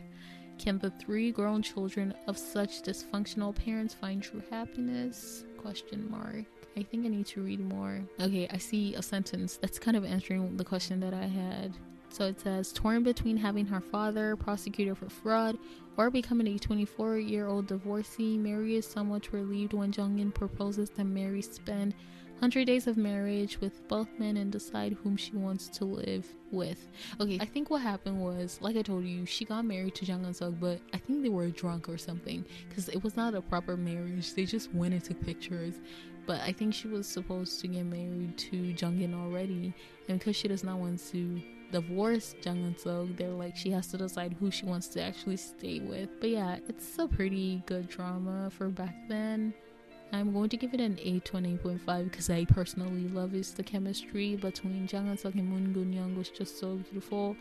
Can 0.57 0.77
the 0.77 0.91
three 0.91 1.31
grown 1.31 1.61
children 1.61 2.13
of 2.27 2.37
such 2.37 2.83
dysfunctional 2.83 3.55
parents 3.55 3.93
find 3.93 4.21
true 4.21 4.43
happiness? 4.49 5.43
Question 5.57 6.09
mark. 6.09 6.45
I 6.77 6.83
think 6.83 7.05
i 7.05 7.09
need 7.09 7.25
to 7.27 7.41
read 7.41 7.59
more. 7.59 8.01
Okay 8.19 8.47
i 8.51 8.57
see 8.57 8.95
a 8.95 9.01
sentence. 9.01 9.57
That's 9.57 9.79
kind 9.79 9.97
of 9.97 10.05
answering 10.05 10.57
the 10.57 10.63
question 10.63 10.99
that 10.99 11.13
i 11.13 11.25
had. 11.25 11.73
So 12.09 12.25
it 12.25 12.39
says 12.41 12.73
torn 12.73 13.03
between 13.03 13.37
having 13.37 13.65
her 13.65 13.81
father 13.81 14.35
prosecuted 14.35 14.97
for 14.97 15.09
fraud 15.09 15.57
or 15.97 16.09
becoming 16.09 16.47
a 16.47 16.59
24 16.59 17.17
year 17.17 17.47
old 17.47 17.67
divorcee 17.67 18.37
mary 18.37 18.75
is 18.75 18.85
somewhat 18.85 19.31
relieved 19.33 19.73
when 19.73 19.91
jungin 19.91 20.33
proposes 20.33 20.89
that 20.91 21.05
mary 21.05 21.41
spend 21.41 21.93
100 22.41 22.65
days 22.65 22.87
of 22.87 22.97
marriage 22.97 23.61
with 23.61 23.87
both 23.87 24.07
men 24.17 24.35
and 24.35 24.51
decide 24.51 24.97
whom 25.03 25.15
she 25.15 25.33
wants 25.33 25.67
to 25.67 25.85
live 25.85 26.25
with. 26.49 26.89
Okay, 27.19 27.37
I 27.39 27.45
think 27.45 27.69
what 27.69 27.83
happened 27.83 28.19
was, 28.19 28.57
like 28.61 28.75
I 28.75 28.81
told 28.81 29.05
you, 29.05 29.27
she 29.27 29.45
got 29.45 29.63
married 29.63 29.93
to 29.93 30.05
Jang 30.05 30.25
Eun 30.25 30.33
Suk, 30.33 30.55
but 30.59 30.79
I 30.91 30.97
think 30.97 31.21
they 31.21 31.29
were 31.29 31.49
drunk 31.49 31.87
or 31.87 31.99
something 31.99 32.43
because 32.67 32.89
it 32.89 33.03
was 33.03 33.15
not 33.15 33.35
a 33.35 33.41
proper 33.41 33.77
marriage. 33.77 34.33
They 34.33 34.45
just 34.45 34.73
went 34.73 34.95
and 34.95 35.03
took 35.03 35.23
pictures. 35.23 35.75
But 36.25 36.41
I 36.41 36.51
think 36.51 36.73
she 36.73 36.87
was 36.87 37.05
supposed 37.05 37.61
to 37.61 37.67
get 37.67 37.85
married 37.85 38.39
to 38.39 38.73
Jungin 38.73 39.13
already, 39.13 39.71
and 40.09 40.17
because 40.17 40.35
she 40.35 40.47
does 40.47 40.63
not 40.63 40.79
want 40.79 40.99
to 41.11 41.39
divorce 41.71 42.33
Jang 42.41 42.63
Eun 42.63 42.79
Suk, 42.79 43.17
they're 43.17 43.29
like 43.29 43.55
she 43.55 43.69
has 43.69 43.85
to 43.89 43.97
decide 43.97 44.35
who 44.39 44.49
she 44.49 44.65
wants 44.65 44.87
to 44.89 45.03
actually 45.03 45.37
stay 45.37 45.79
with. 45.79 46.09
But 46.19 46.31
yeah, 46.31 46.57
it's 46.67 46.97
a 46.97 47.07
pretty 47.07 47.61
good 47.67 47.87
drama 47.87 48.49
for 48.49 48.69
back 48.69 48.95
then. 49.07 49.53
I'm 50.13 50.33
going 50.33 50.49
to 50.49 50.57
give 50.57 50.73
it 50.73 50.81
an 50.81 50.99
8 51.01 51.25
to 51.25 51.37
an 51.37 51.59
8.5 51.63 52.03
because 52.03 52.29
I 52.29 52.45
personally 52.45 53.07
love 53.07 53.33
is 53.33 53.53
the 53.53 53.63
chemistry 53.63 54.35
between 54.35 54.85
Jang 54.85 55.05
Eun 55.07 55.17
Suk 55.17 55.35
and 55.35 55.47
Moon 55.47 55.73
Geun 55.73 55.93
Young 55.93 56.17
was 56.17 56.29
just 56.29 56.59
so 56.59 56.75
beautiful. 56.75 57.37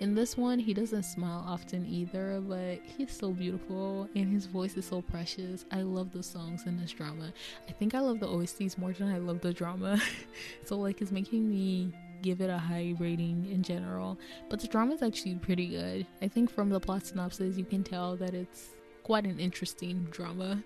In 0.00 0.14
this 0.14 0.36
one, 0.36 0.60
he 0.60 0.72
doesn't 0.72 1.02
smile 1.02 1.44
often 1.44 1.84
either, 1.84 2.40
but 2.46 2.78
he's 2.84 3.10
so 3.10 3.32
beautiful 3.32 4.08
and 4.14 4.32
his 4.32 4.46
voice 4.46 4.76
is 4.76 4.84
so 4.84 5.02
precious. 5.02 5.64
I 5.72 5.82
love 5.82 6.12
the 6.12 6.22
songs 6.22 6.66
in 6.66 6.78
this 6.80 6.92
drama. 6.92 7.32
I 7.68 7.72
think 7.72 7.96
I 7.96 8.00
love 8.00 8.20
the 8.20 8.28
OSTs 8.28 8.78
more 8.78 8.92
than 8.92 9.08
I 9.08 9.18
love 9.18 9.40
the 9.40 9.52
drama. 9.52 10.00
so 10.64 10.78
like 10.78 11.02
it's 11.02 11.10
making 11.10 11.50
me 11.50 11.92
give 12.22 12.40
it 12.40 12.50
a 12.50 12.58
high 12.58 12.94
rating 13.00 13.48
in 13.50 13.64
general. 13.64 14.18
But 14.48 14.60
the 14.60 14.68
drama 14.68 14.94
is 14.94 15.02
actually 15.02 15.34
pretty 15.34 15.66
good. 15.66 16.06
I 16.22 16.28
think 16.28 16.48
from 16.48 16.68
the 16.68 16.78
plot 16.78 17.06
synopsis, 17.06 17.56
you 17.56 17.64
can 17.64 17.82
tell 17.82 18.14
that 18.16 18.34
it's 18.34 18.68
quite 19.02 19.24
an 19.24 19.40
interesting 19.40 20.06
drama. 20.10 20.62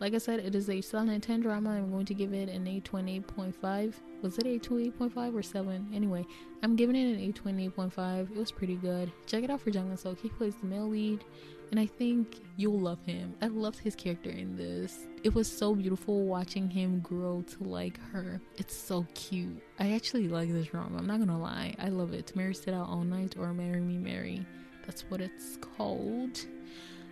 Like 0.00 0.14
I 0.14 0.18
said, 0.18 0.40
it 0.40 0.54
is 0.54 0.68
a 0.68 0.74
2010 0.74 1.40
drama. 1.40 1.70
I'm 1.70 1.90
going 1.90 2.06
to 2.06 2.14
give 2.14 2.32
it 2.32 2.48
an 2.48 2.66
828.5. 2.66 3.94
Was 4.22 4.38
it 4.38 4.44
828.5 4.62 5.34
or 5.34 5.42
7? 5.42 5.88
Anyway, 5.92 6.24
I'm 6.62 6.76
giving 6.76 6.94
it 6.94 7.16
an 7.16 7.32
828.5. 7.32 8.30
It 8.30 8.36
was 8.36 8.52
pretty 8.52 8.76
good. 8.76 9.10
Check 9.26 9.42
it 9.42 9.50
out 9.50 9.60
for 9.60 9.70
Jung 9.70 9.96
Suk. 9.96 10.20
He 10.20 10.28
plays 10.28 10.54
the 10.54 10.66
male 10.66 10.88
lead, 10.88 11.24
and 11.72 11.80
I 11.80 11.86
think 11.86 12.40
you'll 12.56 12.78
love 12.78 13.04
him. 13.04 13.34
I 13.42 13.48
loved 13.48 13.80
his 13.80 13.96
character 13.96 14.30
in 14.30 14.56
this. 14.56 15.06
It 15.24 15.34
was 15.34 15.50
so 15.50 15.74
beautiful 15.74 16.24
watching 16.24 16.70
him 16.70 17.00
grow 17.00 17.42
to 17.42 17.64
like 17.64 17.98
her. 18.12 18.40
It's 18.56 18.76
so 18.76 19.04
cute. 19.14 19.60
I 19.80 19.92
actually 19.94 20.28
like 20.28 20.52
this 20.52 20.68
drama. 20.68 20.98
I'm 20.98 21.06
not 21.06 21.18
gonna 21.18 21.40
lie. 21.40 21.74
I 21.78 21.88
love 21.88 22.12
it. 22.12 22.34
Marry 22.36 22.54
Sit 22.54 22.72
Out 22.72 22.88
All 22.88 23.02
Night 23.02 23.34
or 23.36 23.52
Marry 23.52 23.80
Me 23.80 23.98
Mary. 23.98 24.46
That's 24.86 25.02
what 25.02 25.20
it's 25.20 25.58
called. 25.76 26.46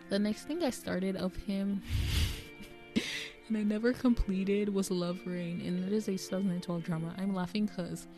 The 0.09 0.19
next 0.21 0.45
thing 0.45 0.63
I 0.63 0.71
started 0.71 1.17
of 1.17 1.35
him. 1.35 1.83
and 3.49 3.57
I 3.57 3.63
never 3.63 3.93
completed 3.93 4.73
was 4.73 4.91
Love 4.91 5.21
Rain, 5.25 5.63
and 5.65 5.85
it 5.85 5.93
is 5.93 6.09
a 6.09 6.13
2012 6.13 6.83
drama. 6.83 7.15
I'm 7.19 7.35
laughing 7.35 7.67
because 7.67 8.09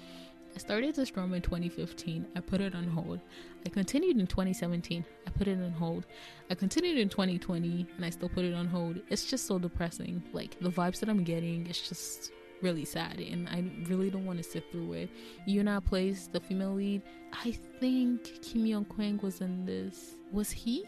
I 0.54 0.58
started 0.58 0.94
this 0.94 1.10
drama 1.10 1.36
in 1.36 1.42
2015. 1.42 2.26
I 2.34 2.40
put 2.40 2.60
it 2.60 2.74
on 2.74 2.84
hold. 2.88 3.20
I 3.66 3.68
continued 3.68 4.18
in 4.18 4.26
2017. 4.26 5.04
I 5.26 5.30
put 5.30 5.48
it 5.48 5.62
on 5.62 5.72
hold. 5.72 6.06
I 6.50 6.54
continued 6.54 6.98
in 6.98 7.08
2020, 7.08 7.86
and 7.96 8.04
I 8.04 8.10
still 8.10 8.28
put 8.28 8.44
it 8.44 8.54
on 8.54 8.66
hold. 8.66 9.00
It's 9.10 9.26
just 9.26 9.46
so 9.46 9.58
depressing. 9.58 10.22
Like 10.32 10.58
the 10.60 10.70
vibes 10.70 11.00
that 11.00 11.08
I'm 11.08 11.24
getting, 11.24 11.66
it's 11.66 11.86
just 11.88 12.32
really 12.62 12.84
sad, 12.84 13.20
and 13.20 13.48
I 13.48 13.64
really 13.88 14.10
don't 14.10 14.24
want 14.24 14.38
to 14.38 14.44
sit 14.44 14.64
through 14.72 14.94
it. 14.94 15.10
Yoona 15.46 15.84
plays 15.84 16.28
the 16.32 16.40
female 16.40 16.74
lead. 16.74 17.02
I 17.32 17.52
think 17.78 18.42
Kim 18.42 18.64
Young 18.64 18.86
Kwang 18.86 19.20
was 19.22 19.40
in 19.40 19.66
this. 19.66 20.14
Was 20.32 20.50
he? 20.50 20.84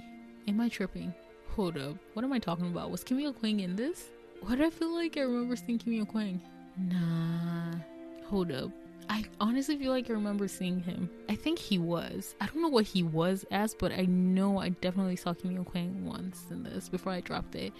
Am 0.49 0.61
I 0.61 0.69
tripping? 0.69 1.13
Hold 1.51 1.77
up. 1.77 1.97
What 2.15 2.25
am 2.25 2.33
I 2.33 2.39
talking 2.39 2.67
about? 2.67 2.91
Was 2.91 3.05
Kim 3.05 3.21
Young 3.21 3.35
Kwang 3.35 3.61
in 3.61 3.77
this? 3.77 4.09
Why 4.43 4.57
do 4.57 4.65
I 4.65 4.71
feel 4.71 4.95
like 4.95 5.17
I 5.17 5.21
remember 5.21 5.57
seeing 5.57 5.79
Kim 5.79 5.93
Young 5.93 6.07
Kwang? 6.07 6.41
Nah. 6.77 7.79
Hold 8.27 8.53
up. 8.53 8.71
I 9.09 9.25
honestly 9.41 9.77
feel 9.77 9.91
like 9.91 10.09
I 10.09 10.13
remember 10.13 10.47
seeing 10.47 10.81
him. 10.81 11.11
I 11.29 11.35
think 11.35 11.59
he 11.59 11.79
was. 11.79 12.37
I 12.41 12.47
don't 12.47 12.63
know 12.63 12.69
what 12.69 12.85
he 12.85 13.03
was 13.03 13.45
as, 13.51 13.75
but 13.75 13.93
I 13.93 14.07
know 14.07 14.59
I 14.59 14.69
definitely 14.69 15.17
saw 15.17 15.35
Kim 15.35 15.51
Young 15.51 15.65
Kwang 15.65 16.07
once 16.07 16.45
in 16.51 16.63
this 16.63 16.89
before 16.89 17.13
I 17.13 17.21
dropped 17.21 17.55
it. 17.55 17.73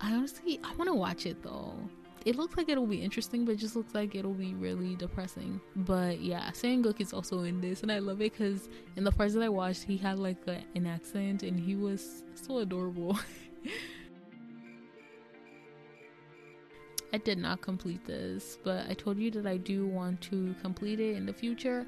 I 0.00 0.12
honestly, 0.12 0.60
I 0.64 0.74
want 0.74 0.88
to 0.88 0.94
watch 0.94 1.26
it 1.26 1.42
though. 1.42 1.74
It 2.24 2.36
looks 2.36 2.56
like 2.56 2.68
it'll 2.68 2.86
be 2.86 3.02
interesting, 3.02 3.44
but 3.44 3.52
it 3.52 3.58
just 3.58 3.76
looks 3.76 3.94
like 3.94 4.14
it'll 4.14 4.32
be 4.32 4.54
really 4.54 4.96
depressing. 4.96 5.60
But 5.76 6.20
yeah, 6.20 6.50
Sang-wook 6.52 7.00
is 7.00 7.12
also 7.12 7.40
in 7.40 7.60
this, 7.60 7.82
and 7.82 7.92
I 7.92 7.98
love 7.98 8.20
it 8.20 8.32
because 8.32 8.68
in 8.96 9.04
the 9.04 9.12
parts 9.12 9.34
that 9.34 9.42
I 9.42 9.50
watched, 9.50 9.84
he 9.84 9.96
had 9.96 10.18
like 10.18 10.38
a, 10.48 10.60
an 10.74 10.86
accent, 10.86 11.42
and 11.42 11.60
he 11.60 11.76
was 11.76 12.24
so 12.34 12.58
adorable. 12.58 13.18
I 17.14 17.18
did 17.18 17.38
not 17.38 17.60
complete 17.60 18.04
this, 18.04 18.58
but 18.64 18.86
I 18.90 18.94
told 18.94 19.18
you 19.18 19.30
that 19.30 19.46
I 19.46 19.56
do 19.56 19.86
want 19.86 20.20
to 20.22 20.52
complete 20.60 20.98
it 20.98 21.14
in 21.14 21.26
the 21.26 21.32
future. 21.32 21.86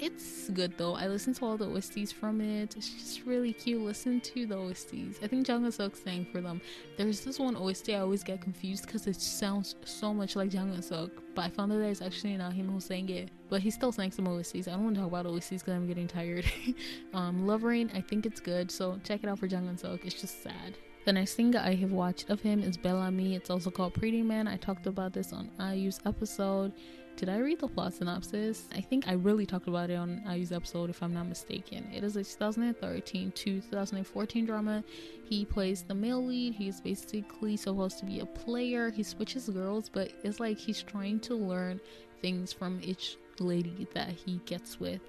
It's 0.00 0.48
good 0.48 0.76
though. 0.76 0.96
I 0.96 1.06
listened 1.06 1.36
to 1.36 1.44
all 1.44 1.56
the 1.56 1.66
OSTs 1.66 2.12
from 2.12 2.40
it. 2.40 2.74
It's 2.76 2.90
just 2.90 3.24
really 3.24 3.52
cute. 3.52 3.80
Listen 3.80 4.20
to 4.22 4.44
the 4.44 4.56
OSTs. 4.56 5.22
I 5.22 5.28
think 5.28 5.46
Jang 5.46 5.70
Suk 5.70 5.94
sang 5.94 6.26
for 6.32 6.40
them. 6.40 6.60
There's 6.98 7.20
this 7.20 7.38
one 7.38 7.54
OST 7.54 7.90
I 7.90 8.00
always 8.00 8.24
get 8.24 8.40
confused 8.40 8.86
because 8.86 9.06
it 9.06 9.20
sounds 9.20 9.76
so 9.84 10.12
much 10.12 10.34
like 10.34 10.50
Jang 10.50 10.82
Suk, 10.82 11.10
but 11.36 11.44
I 11.44 11.48
found 11.50 11.70
out 11.70 11.78
that 11.78 11.88
it's 11.88 12.02
actually 12.02 12.36
not 12.36 12.52
him 12.52 12.68
who 12.68 12.80
sang 12.80 13.08
it. 13.08 13.30
But 13.48 13.60
he 13.60 13.70
still 13.70 13.92
sang 13.92 14.10
some 14.10 14.26
OSTs. 14.26 14.66
I 14.66 14.72
don't 14.72 14.82
want 14.82 14.96
to 14.96 15.02
talk 15.02 15.10
about 15.12 15.26
OSTs 15.26 15.60
because 15.60 15.74
I'm 15.74 15.86
getting 15.86 16.08
tired. 16.08 16.44
um, 17.14 17.46
Love 17.46 17.62
Rain, 17.62 17.88
I 17.94 18.00
think 18.00 18.26
it's 18.26 18.40
good, 18.40 18.72
so 18.72 18.98
check 19.04 19.22
it 19.22 19.28
out 19.28 19.38
for 19.38 19.46
Jang 19.46 19.76
Suk. 19.76 20.04
It's 20.04 20.20
just 20.20 20.42
sad. 20.42 20.76
The 21.06 21.12
next 21.12 21.34
thing 21.34 21.52
that 21.52 21.64
I 21.64 21.74
have 21.76 21.92
watched 21.92 22.30
of 22.30 22.40
him 22.40 22.64
is 22.64 22.76
Bel 22.76 22.96
Ami. 22.96 23.36
It's 23.36 23.48
also 23.48 23.70
called 23.70 23.94
Pretty 23.94 24.22
Man. 24.22 24.48
I 24.48 24.56
talked 24.56 24.88
about 24.88 25.12
this 25.12 25.32
on 25.32 25.48
IU's 25.60 26.00
episode. 26.04 26.72
Did 27.14 27.28
I 27.28 27.38
read 27.38 27.60
the 27.60 27.68
plot 27.68 27.94
synopsis? 27.94 28.64
I 28.74 28.80
think 28.80 29.06
I 29.06 29.12
really 29.12 29.46
talked 29.46 29.68
about 29.68 29.88
it 29.88 29.94
on 29.94 30.20
IU's 30.28 30.50
episode, 30.50 30.90
if 30.90 31.04
I'm 31.04 31.14
not 31.14 31.28
mistaken. 31.28 31.88
It 31.94 32.02
is 32.02 32.16
a 32.16 32.24
2013 32.24 33.30
to 33.30 33.60
2014 33.60 34.46
drama. 34.46 34.82
He 35.22 35.44
plays 35.44 35.82
the 35.82 35.94
male 35.94 36.26
lead. 36.26 36.54
He's 36.54 36.80
basically 36.80 37.56
supposed 37.56 38.00
to 38.00 38.04
be 38.04 38.18
a 38.18 38.26
player. 38.26 38.90
He 38.90 39.04
switches 39.04 39.48
girls, 39.48 39.88
but 39.88 40.10
it's 40.24 40.40
like 40.40 40.58
he's 40.58 40.82
trying 40.82 41.20
to 41.20 41.36
learn 41.36 41.80
things 42.20 42.52
from 42.52 42.80
each 42.82 43.16
lady 43.38 43.86
that 43.94 44.10
he 44.10 44.40
gets 44.44 44.80
with. 44.80 45.02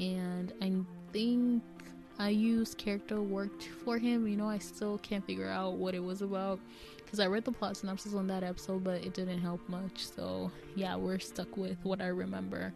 And 0.00 0.54
I 0.62 0.72
think 1.12 1.62
IU's 2.20 2.74
character 2.74 3.20
worked 3.20 3.64
for 3.84 3.98
him. 3.98 4.26
You 4.26 4.36
know, 4.36 4.48
I 4.48 4.58
still 4.58 4.98
can't 4.98 5.24
figure 5.26 5.48
out 5.48 5.74
what 5.74 5.94
it 5.94 6.02
was 6.02 6.22
about 6.22 6.60
because 7.04 7.20
I 7.20 7.26
read 7.26 7.44
the 7.44 7.52
plot 7.52 7.76
synopsis 7.76 8.14
on 8.14 8.26
that 8.28 8.42
episode, 8.42 8.82
but 8.82 9.04
it 9.04 9.14
didn't 9.14 9.40
help 9.40 9.60
much. 9.68 10.06
So, 10.06 10.50
yeah, 10.74 10.96
we're 10.96 11.18
stuck 11.18 11.56
with 11.56 11.76
what 11.82 12.00
I 12.00 12.08
remember. 12.08 12.72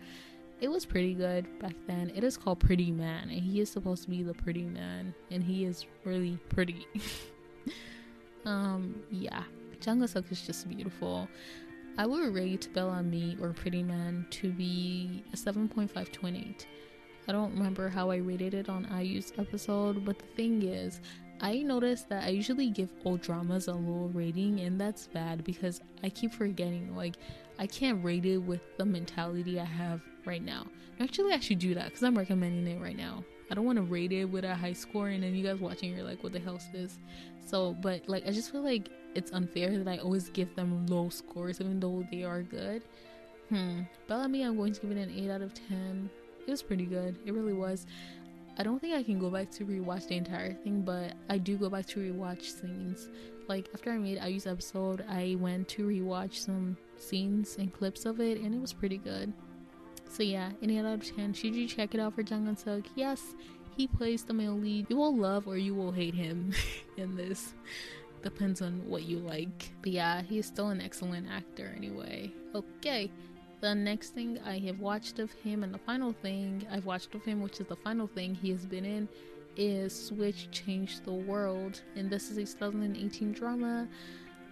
It 0.60 0.68
was 0.68 0.84
pretty 0.84 1.14
good 1.14 1.46
back 1.58 1.74
then. 1.86 2.12
It 2.14 2.22
is 2.22 2.36
called 2.36 2.60
Pretty 2.60 2.90
Man, 2.90 3.30
and 3.30 3.40
he 3.40 3.60
is 3.60 3.70
supposed 3.70 4.04
to 4.04 4.10
be 4.10 4.22
the 4.22 4.34
pretty 4.34 4.64
man, 4.64 5.14
and 5.30 5.42
he 5.42 5.64
is 5.64 5.86
really 6.04 6.38
pretty. 6.50 6.86
um, 8.44 9.02
yeah, 9.10 9.42
Jang 9.80 10.06
Suk 10.06 10.30
is 10.30 10.42
just 10.42 10.68
beautiful. 10.68 11.28
I 11.96 12.06
would 12.06 12.34
rate 12.34 12.68
Bel 12.74 12.90
Ami 12.90 13.36
or 13.40 13.50
Pretty 13.50 13.82
Man 13.82 14.26
to 14.30 14.52
be 14.52 15.24
a 15.32 15.36
7.528. 15.36 16.66
I 17.28 17.32
don't 17.32 17.52
remember 17.52 17.88
how 17.88 18.10
I 18.10 18.16
rated 18.16 18.54
it 18.54 18.68
on 18.68 18.88
IU's 19.00 19.32
episode, 19.38 20.04
but 20.04 20.18
the 20.18 20.26
thing 20.36 20.62
is, 20.62 21.00
I 21.40 21.62
noticed 21.62 22.08
that 22.10 22.24
I 22.24 22.28
usually 22.28 22.68
give 22.68 22.90
old 23.04 23.22
dramas 23.22 23.68
a 23.68 23.72
low 23.72 24.10
rating, 24.12 24.60
and 24.60 24.80
that's 24.80 25.06
bad 25.06 25.44
because 25.44 25.80
I 26.02 26.10
keep 26.10 26.34
forgetting. 26.34 26.94
Like, 26.94 27.14
I 27.58 27.66
can't 27.66 28.04
rate 28.04 28.26
it 28.26 28.38
with 28.38 28.60
the 28.76 28.84
mentality 28.84 29.58
I 29.58 29.64
have 29.64 30.02
right 30.24 30.42
now. 30.42 30.66
Actually, 30.98 31.32
I 31.32 31.40
should 31.40 31.58
do 31.58 31.74
that 31.74 31.86
because 31.86 32.02
I'm 32.02 32.16
recommending 32.16 32.66
it 32.66 32.80
right 32.80 32.96
now. 32.96 33.24
I 33.50 33.54
don't 33.54 33.64
want 33.64 33.76
to 33.76 33.82
rate 33.82 34.12
it 34.12 34.26
with 34.26 34.44
a 34.44 34.54
high 34.54 34.74
score, 34.74 35.08
and 35.08 35.22
then 35.22 35.34
you 35.34 35.42
guys 35.42 35.60
watching, 35.60 35.94
you're 35.94 36.04
like, 36.04 36.22
what 36.22 36.32
the 36.32 36.40
hell 36.40 36.56
is 36.56 36.68
this? 36.72 36.98
So, 37.46 37.74
but 37.80 38.06
like, 38.06 38.26
I 38.26 38.32
just 38.32 38.52
feel 38.52 38.62
like 38.62 38.90
it's 39.14 39.32
unfair 39.32 39.76
that 39.78 39.88
I 39.88 39.98
always 39.98 40.28
give 40.28 40.54
them 40.56 40.86
low 40.86 41.08
scores, 41.08 41.60
even 41.60 41.80
though 41.80 42.06
they 42.10 42.22
are 42.22 42.42
good. 42.42 42.82
Hmm. 43.48 43.82
Bel 44.06 44.20
Ami, 44.20 44.42
I'm 44.42 44.56
going 44.56 44.72
to 44.72 44.80
give 44.80 44.90
it 44.90 44.98
an 44.98 45.12
8 45.16 45.30
out 45.30 45.42
of 45.42 45.54
10 45.54 46.10
it 46.50 46.54
was 46.54 46.62
pretty 46.62 46.84
good. 46.84 47.16
It 47.24 47.32
really 47.32 47.52
was. 47.52 47.86
I 48.58 48.64
don't 48.64 48.80
think 48.80 48.94
I 48.94 49.04
can 49.04 49.20
go 49.20 49.30
back 49.30 49.52
to 49.52 49.64
rewatch 49.64 50.08
the 50.08 50.16
entire 50.16 50.52
thing, 50.52 50.82
but 50.82 51.12
I 51.28 51.38
do 51.38 51.56
go 51.56 51.70
back 51.70 51.86
to 51.86 52.00
rewatch 52.00 52.42
scenes. 52.42 53.08
Like 53.46 53.68
after 53.72 53.92
I 53.92 53.98
made 53.98 54.20
IU's 54.20 54.48
episode, 54.48 55.04
I 55.08 55.36
went 55.38 55.68
to 55.68 55.86
rewatch 55.86 56.34
some 56.34 56.76
scenes 56.96 57.56
and 57.58 57.72
clips 57.72 58.04
of 58.04 58.20
it, 58.20 58.40
and 58.40 58.52
it 58.52 58.60
was 58.60 58.72
pretty 58.72 58.98
good. 58.98 59.32
So 60.10 60.24
yeah, 60.24 60.50
any 60.60 60.80
out 60.80 60.86
of 60.86 61.16
ten, 61.16 61.32
should 61.32 61.54
you 61.54 61.68
check 61.68 61.94
it 61.94 62.00
out 62.00 62.14
for 62.14 62.24
Jang 62.24 62.52
Suk? 62.56 62.82
Yes, 62.96 63.22
he 63.76 63.86
plays 63.86 64.24
the 64.24 64.34
male 64.34 64.58
lead. 64.58 64.90
You 64.90 64.96
will 64.96 65.16
love 65.16 65.46
or 65.46 65.56
you 65.56 65.72
will 65.76 65.92
hate 65.92 66.14
him 66.14 66.52
in 66.96 67.14
this. 67.14 67.54
Depends 68.22 68.60
on 68.60 68.84
what 68.88 69.04
you 69.04 69.18
like. 69.18 69.70
But 69.82 69.92
yeah, 69.92 70.22
he's 70.22 70.46
still 70.46 70.70
an 70.70 70.80
excellent 70.80 71.28
actor 71.30 71.72
anyway. 71.76 72.32
Okay, 72.56 73.12
the 73.60 73.74
next 73.74 74.10
thing 74.10 74.38
I 74.44 74.58
have 74.58 74.80
watched 74.80 75.18
of 75.18 75.30
him, 75.32 75.62
and 75.62 75.72
the 75.72 75.78
final 75.78 76.12
thing 76.12 76.66
I've 76.70 76.86
watched 76.86 77.14
of 77.14 77.24
him, 77.24 77.40
which 77.40 77.60
is 77.60 77.66
the 77.66 77.76
final 77.76 78.06
thing 78.06 78.34
he 78.34 78.50
has 78.50 78.66
been 78.66 78.84
in, 78.84 79.08
is 79.56 80.06
Switch 80.06 80.50
Changed 80.50 81.04
the 81.04 81.12
World. 81.12 81.82
And 81.96 82.08
this 82.08 82.30
is 82.30 82.38
a 82.38 82.44
2018 82.44 83.32
drama. 83.32 83.88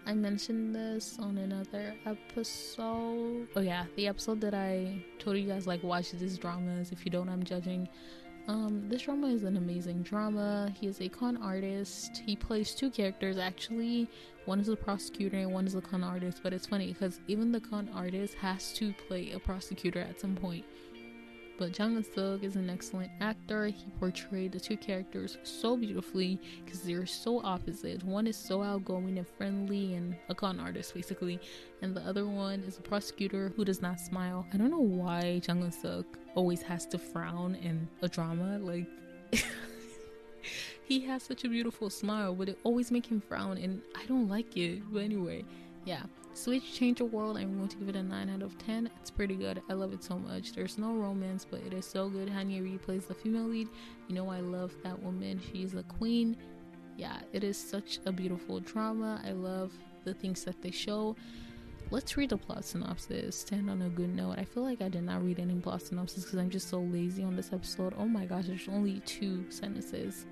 I 0.06 0.14
mentioned 0.14 0.74
this 0.74 1.18
on 1.18 1.38
another 1.38 1.94
episode. 2.06 3.48
Oh, 3.54 3.60
yeah, 3.60 3.84
the 3.96 4.08
episode 4.08 4.40
that 4.40 4.54
I 4.54 5.04
told 5.18 5.36
you 5.36 5.48
guys, 5.48 5.66
like, 5.66 5.82
watch 5.82 6.12
these 6.12 6.38
dramas. 6.38 6.92
If 6.92 7.04
you 7.04 7.10
don't, 7.10 7.28
I'm 7.28 7.42
judging. 7.42 7.88
Um, 8.48 8.84
this 8.88 9.02
drama 9.02 9.26
is 9.26 9.44
an 9.44 9.58
amazing 9.58 10.02
drama. 10.02 10.72
He 10.80 10.86
is 10.86 11.02
a 11.02 11.08
con 11.10 11.36
artist. 11.36 12.22
He 12.24 12.34
plays 12.34 12.74
two 12.74 12.88
characters 12.90 13.36
actually. 13.36 14.08
One 14.46 14.58
is 14.58 14.70
a 14.70 14.76
prosecutor 14.76 15.36
and 15.36 15.52
one 15.52 15.66
is 15.66 15.74
a 15.74 15.82
con 15.82 16.02
artist. 16.02 16.40
But 16.42 16.54
it's 16.54 16.66
funny 16.66 16.86
because 16.94 17.20
even 17.28 17.52
the 17.52 17.60
con 17.60 17.90
artist 17.94 18.34
has 18.36 18.72
to 18.74 18.94
play 19.06 19.32
a 19.32 19.38
prosecutor 19.38 20.00
at 20.00 20.18
some 20.18 20.34
point. 20.34 20.64
But 21.58 21.72
Jang 21.72 22.00
Suk 22.14 22.44
is 22.44 22.54
an 22.54 22.70
excellent 22.70 23.10
actor. 23.20 23.66
He 23.66 23.90
portrayed 23.98 24.52
the 24.52 24.60
two 24.60 24.76
characters 24.76 25.38
so 25.42 25.76
beautifully 25.76 26.38
because 26.64 26.82
they're 26.82 27.04
so 27.04 27.40
opposite. 27.42 28.04
One 28.04 28.28
is 28.28 28.36
so 28.36 28.62
outgoing 28.62 29.18
and 29.18 29.26
friendly 29.26 29.94
and 29.94 30.14
a 30.28 30.36
con 30.36 30.60
artist 30.60 30.94
basically, 30.94 31.40
and 31.82 31.96
the 31.96 32.02
other 32.02 32.26
one 32.26 32.60
is 32.60 32.78
a 32.78 32.82
prosecutor 32.82 33.52
who 33.56 33.64
does 33.64 33.82
not 33.82 33.98
smile. 33.98 34.46
I 34.54 34.56
don't 34.56 34.70
know 34.70 34.78
why 34.78 35.40
Jang 35.40 35.68
Suk 35.72 36.06
always 36.36 36.62
has 36.62 36.86
to 36.86 36.98
frown 36.98 37.56
in 37.56 37.88
a 38.02 38.08
drama. 38.08 38.58
Like 38.60 38.86
he 40.84 41.00
has 41.00 41.24
such 41.24 41.42
a 41.42 41.48
beautiful 41.48 41.90
smile, 41.90 42.36
but 42.36 42.48
it 42.48 42.58
always 42.62 42.92
makes 42.92 43.08
him 43.08 43.20
frown, 43.20 43.58
and 43.58 43.82
I 43.96 44.06
don't 44.06 44.28
like 44.28 44.56
it. 44.56 44.82
But 44.92 45.00
anyway, 45.00 45.44
yeah, 45.88 46.02
Switch 46.34 46.74
changed 46.74 47.00
the 47.00 47.06
world. 47.06 47.38
I'm 47.38 47.56
going 47.56 47.68
to 47.68 47.76
give 47.78 47.88
it 47.88 47.96
a 47.96 48.02
9 48.02 48.28
out 48.28 48.42
of 48.42 48.58
10. 48.58 48.90
It's 49.00 49.10
pretty 49.10 49.36
good. 49.36 49.62
I 49.70 49.72
love 49.72 49.94
it 49.94 50.04
so 50.04 50.18
much. 50.18 50.52
There's 50.52 50.76
no 50.76 50.92
romance, 50.92 51.46
but 51.50 51.62
it 51.62 51.72
is 51.72 51.86
so 51.86 52.10
good. 52.10 52.28
Han 52.28 52.50
Ye-ri 52.50 52.76
plays 52.76 53.06
the 53.06 53.14
female 53.14 53.44
lead. 53.44 53.68
You 54.06 54.14
know, 54.14 54.28
I 54.28 54.40
love 54.40 54.74
that 54.84 55.02
woman. 55.02 55.40
She's 55.50 55.72
a 55.72 55.82
queen. 55.84 56.36
Yeah, 56.98 57.20
it 57.32 57.42
is 57.42 57.56
such 57.56 58.00
a 58.04 58.12
beautiful 58.12 58.60
drama. 58.60 59.22
I 59.24 59.32
love 59.32 59.72
the 60.04 60.12
things 60.12 60.44
that 60.44 60.60
they 60.60 60.70
show. 60.70 61.16
Let's 61.90 62.18
read 62.18 62.28
the 62.28 62.36
plot 62.36 62.66
synopsis. 62.66 63.34
Stand 63.34 63.70
on 63.70 63.80
a 63.80 63.88
good 63.88 64.14
note. 64.14 64.38
I 64.38 64.44
feel 64.44 64.62
like 64.62 64.82
I 64.82 64.90
did 64.90 65.04
not 65.04 65.24
read 65.24 65.40
any 65.40 65.54
plot 65.54 65.80
synopsis 65.80 66.24
because 66.24 66.38
I'm 66.38 66.50
just 66.50 66.68
so 66.68 66.80
lazy 66.80 67.24
on 67.24 67.34
this 67.34 67.50
episode. 67.50 67.94
Oh 67.98 68.06
my 68.06 68.26
gosh, 68.26 68.44
there's 68.46 68.68
only 68.68 69.00
two 69.06 69.50
sentences. 69.50 70.26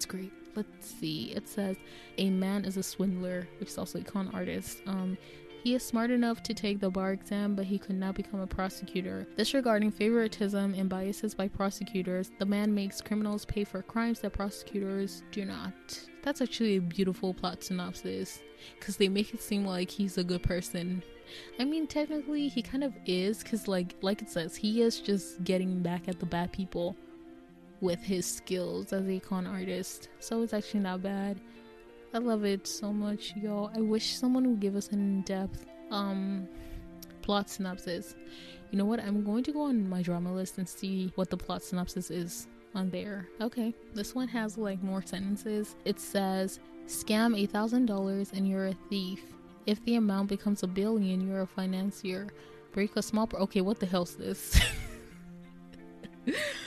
That's 0.00 0.06
great. 0.06 0.32
Let's 0.56 0.90
see. 0.98 1.32
It 1.36 1.46
says 1.46 1.76
a 2.16 2.30
man 2.30 2.64
is 2.64 2.78
a 2.78 2.82
swindler, 2.82 3.46
which 3.60 3.68
is 3.68 3.76
also 3.76 3.98
a 3.98 4.02
con 4.02 4.30
artist. 4.32 4.78
Um, 4.86 5.18
he 5.62 5.74
is 5.74 5.82
smart 5.82 6.10
enough 6.10 6.42
to 6.44 6.54
take 6.54 6.80
the 6.80 6.88
bar 6.88 7.12
exam, 7.12 7.54
but 7.54 7.66
he 7.66 7.78
could 7.78 7.96
not 7.96 8.14
become 8.14 8.40
a 8.40 8.46
prosecutor. 8.46 9.26
Disregarding 9.36 9.90
favoritism 9.90 10.72
and 10.72 10.88
biases 10.88 11.34
by 11.34 11.48
prosecutors, 11.48 12.30
the 12.38 12.46
man 12.46 12.74
makes 12.74 13.02
criminals 13.02 13.44
pay 13.44 13.62
for 13.62 13.82
crimes 13.82 14.20
that 14.20 14.32
prosecutors 14.32 15.22
do 15.32 15.44
not. 15.44 15.74
That's 16.22 16.40
actually 16.40 16.76
a 16.76 16.80
beautiful 16.80 17.34
plot 17.34 17.62
synopsis 17.62 18.40
because 18.78 18.96
they 18.96 19.10
make 19.10 19.34
it 19.34 19.42
seem 19.42 19.66
like 19.66 19.90
he's 19.90 20.16
a 20.16 20.24
good 20.24 20.42
person. 20.42 21.02
I 21.58 21.66
mean, 21.66 21.86
technically, 21.86 22.48
he 22.48 22.62
kind 22.62 22.84
of 22.84 22.94
is 23.04 23.42
because, 23.42 23.68
like, 23.68 23.96
like 24.00 24.22
it 24.22 24.30
says, 24.30 24.56
he 24.56 24.80
is 24.80 24.98
just 24.98 25.44
getting 25.44 25.82
back 25.82 26.08
at 26.08 26.20
the 26.20 26.26
bad 26.26 26.52
people 26.52 26.96
with 27.80 28.02
his 28.02 28.26
skills 28.26 28.92
as 28.92 29.08
a 29.08 29.18
con 29.20 29.46
artist. 29.46 30.08
So 30.18 30.42
it's 30.42 30.52
actually 30.52 30.80
not 30.80 31.02
bad. 31.02 31.40
I 32.12 32.18
love 32.18 32.44
it 32.44 32.66
so 32.66 32.92
much, 32.92 33.34
y'all. 33.36 33.70
I 33.74 33.80
wish 33.80 34.16
someone 34.16 34.48
would 34.48 34.60
give 34.60 34.76
us 34.76 34.88
an 34.88 34.98
in-depth 34.98 35.66
um 35.90 36.48
plot 37.22 37.48
synopsis. 37.48 38.14
You 38.70 38.78
know 38.78 38.84
what? 38.84 39.00
I'm 39.00 39.24
going 39.24 39.44
to 39.44 39.52
go 39.52 39.62
on 39.62 39.88
my 39.88 40.02
drama 40.02 40.32
list 40.32 40.58
and 40.58 40.68
see 40.68 41.12
what 41.14 41.30
the 41.30 41.36
plot 41.36 41.62
synopsis 41.62 42.10
is 42.10 42.46
on 42.74 42.90
there. 42.90 43.28
Okay, 43.40 43.74
this 43.94 44.14
one 44.14 44.28
has 44.28 44.56
like 44.58 44.82
more 44.82 45.02
sentences. 45.02 45.76
It 45.84 46.00
says, 46.00 46.60
"Scam 46.86 47.36
a 47.36 47.46
thousand 47.46 47.86
dollars 47.86 48.32
and 48.32 48.48
you're 48.48 48.68
a 48.68 48.74
thief. 48.88 49.22
If 49.66 49.84
the 49.84 49.96
amount 49.96 50.28
becomes 50.28 50.62
a 50.62 50.66
billion, 50.66 51.20
you're 51.20 51.42
a 51.42 51.46
financier. 51.46 52.28
Break 52.72 52.96
a 52.96 53.02
small. 53.02 53.26
Pro- 53.26 53.40
okay, 53.40 53.60
what 53.60 53.80
the 53.80 53.86
hell's 53.86 54.16
this?" 54.16 54.60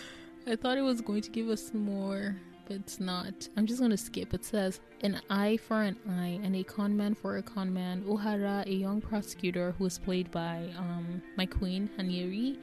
I 0.45 0.55
thought 0.55 0.77
it 0.77 0.81
was 0.81 1.01
going 1.01 1.21
to 1.21 1.29
give 1.29 1.50
us 1.50 1.73
more 1.73 2.35
but 2.65 2.77
it's 2.77 3.00
not. 3.00 3.47
I'm 3.57 3.65
just 3.65 3.81
gonna 3.81 3.97
skip. 3.97 4.33
It 4.33 4.45
says 4.45 4.79
an 5.01 5.21
eye 5.29 5.57
for 5.57 5.81
an 5.81 5.97
eye 6.09 6.39
and 6.43 6.55
a 6.55 6.63
con 6.63 6.95
man 6.95 7.13
for 7.13 7.38
a 7.38 7.43
con 7.43 7.73
man. 7.73 8.03
Uhara, 8.03 8.65
a 8.65 8.73
young 8.73 9.01
prosecutor 9.01 9.73
who 9.77 9.85
is 9.85 9.97
played 10.00 10.31
by 10.31 10.69
um, 10.77 11.21
my 11.38 11.45
queen 11.45 11.89
Han 11.97 12.09
Ye-ri, 12.09 12.59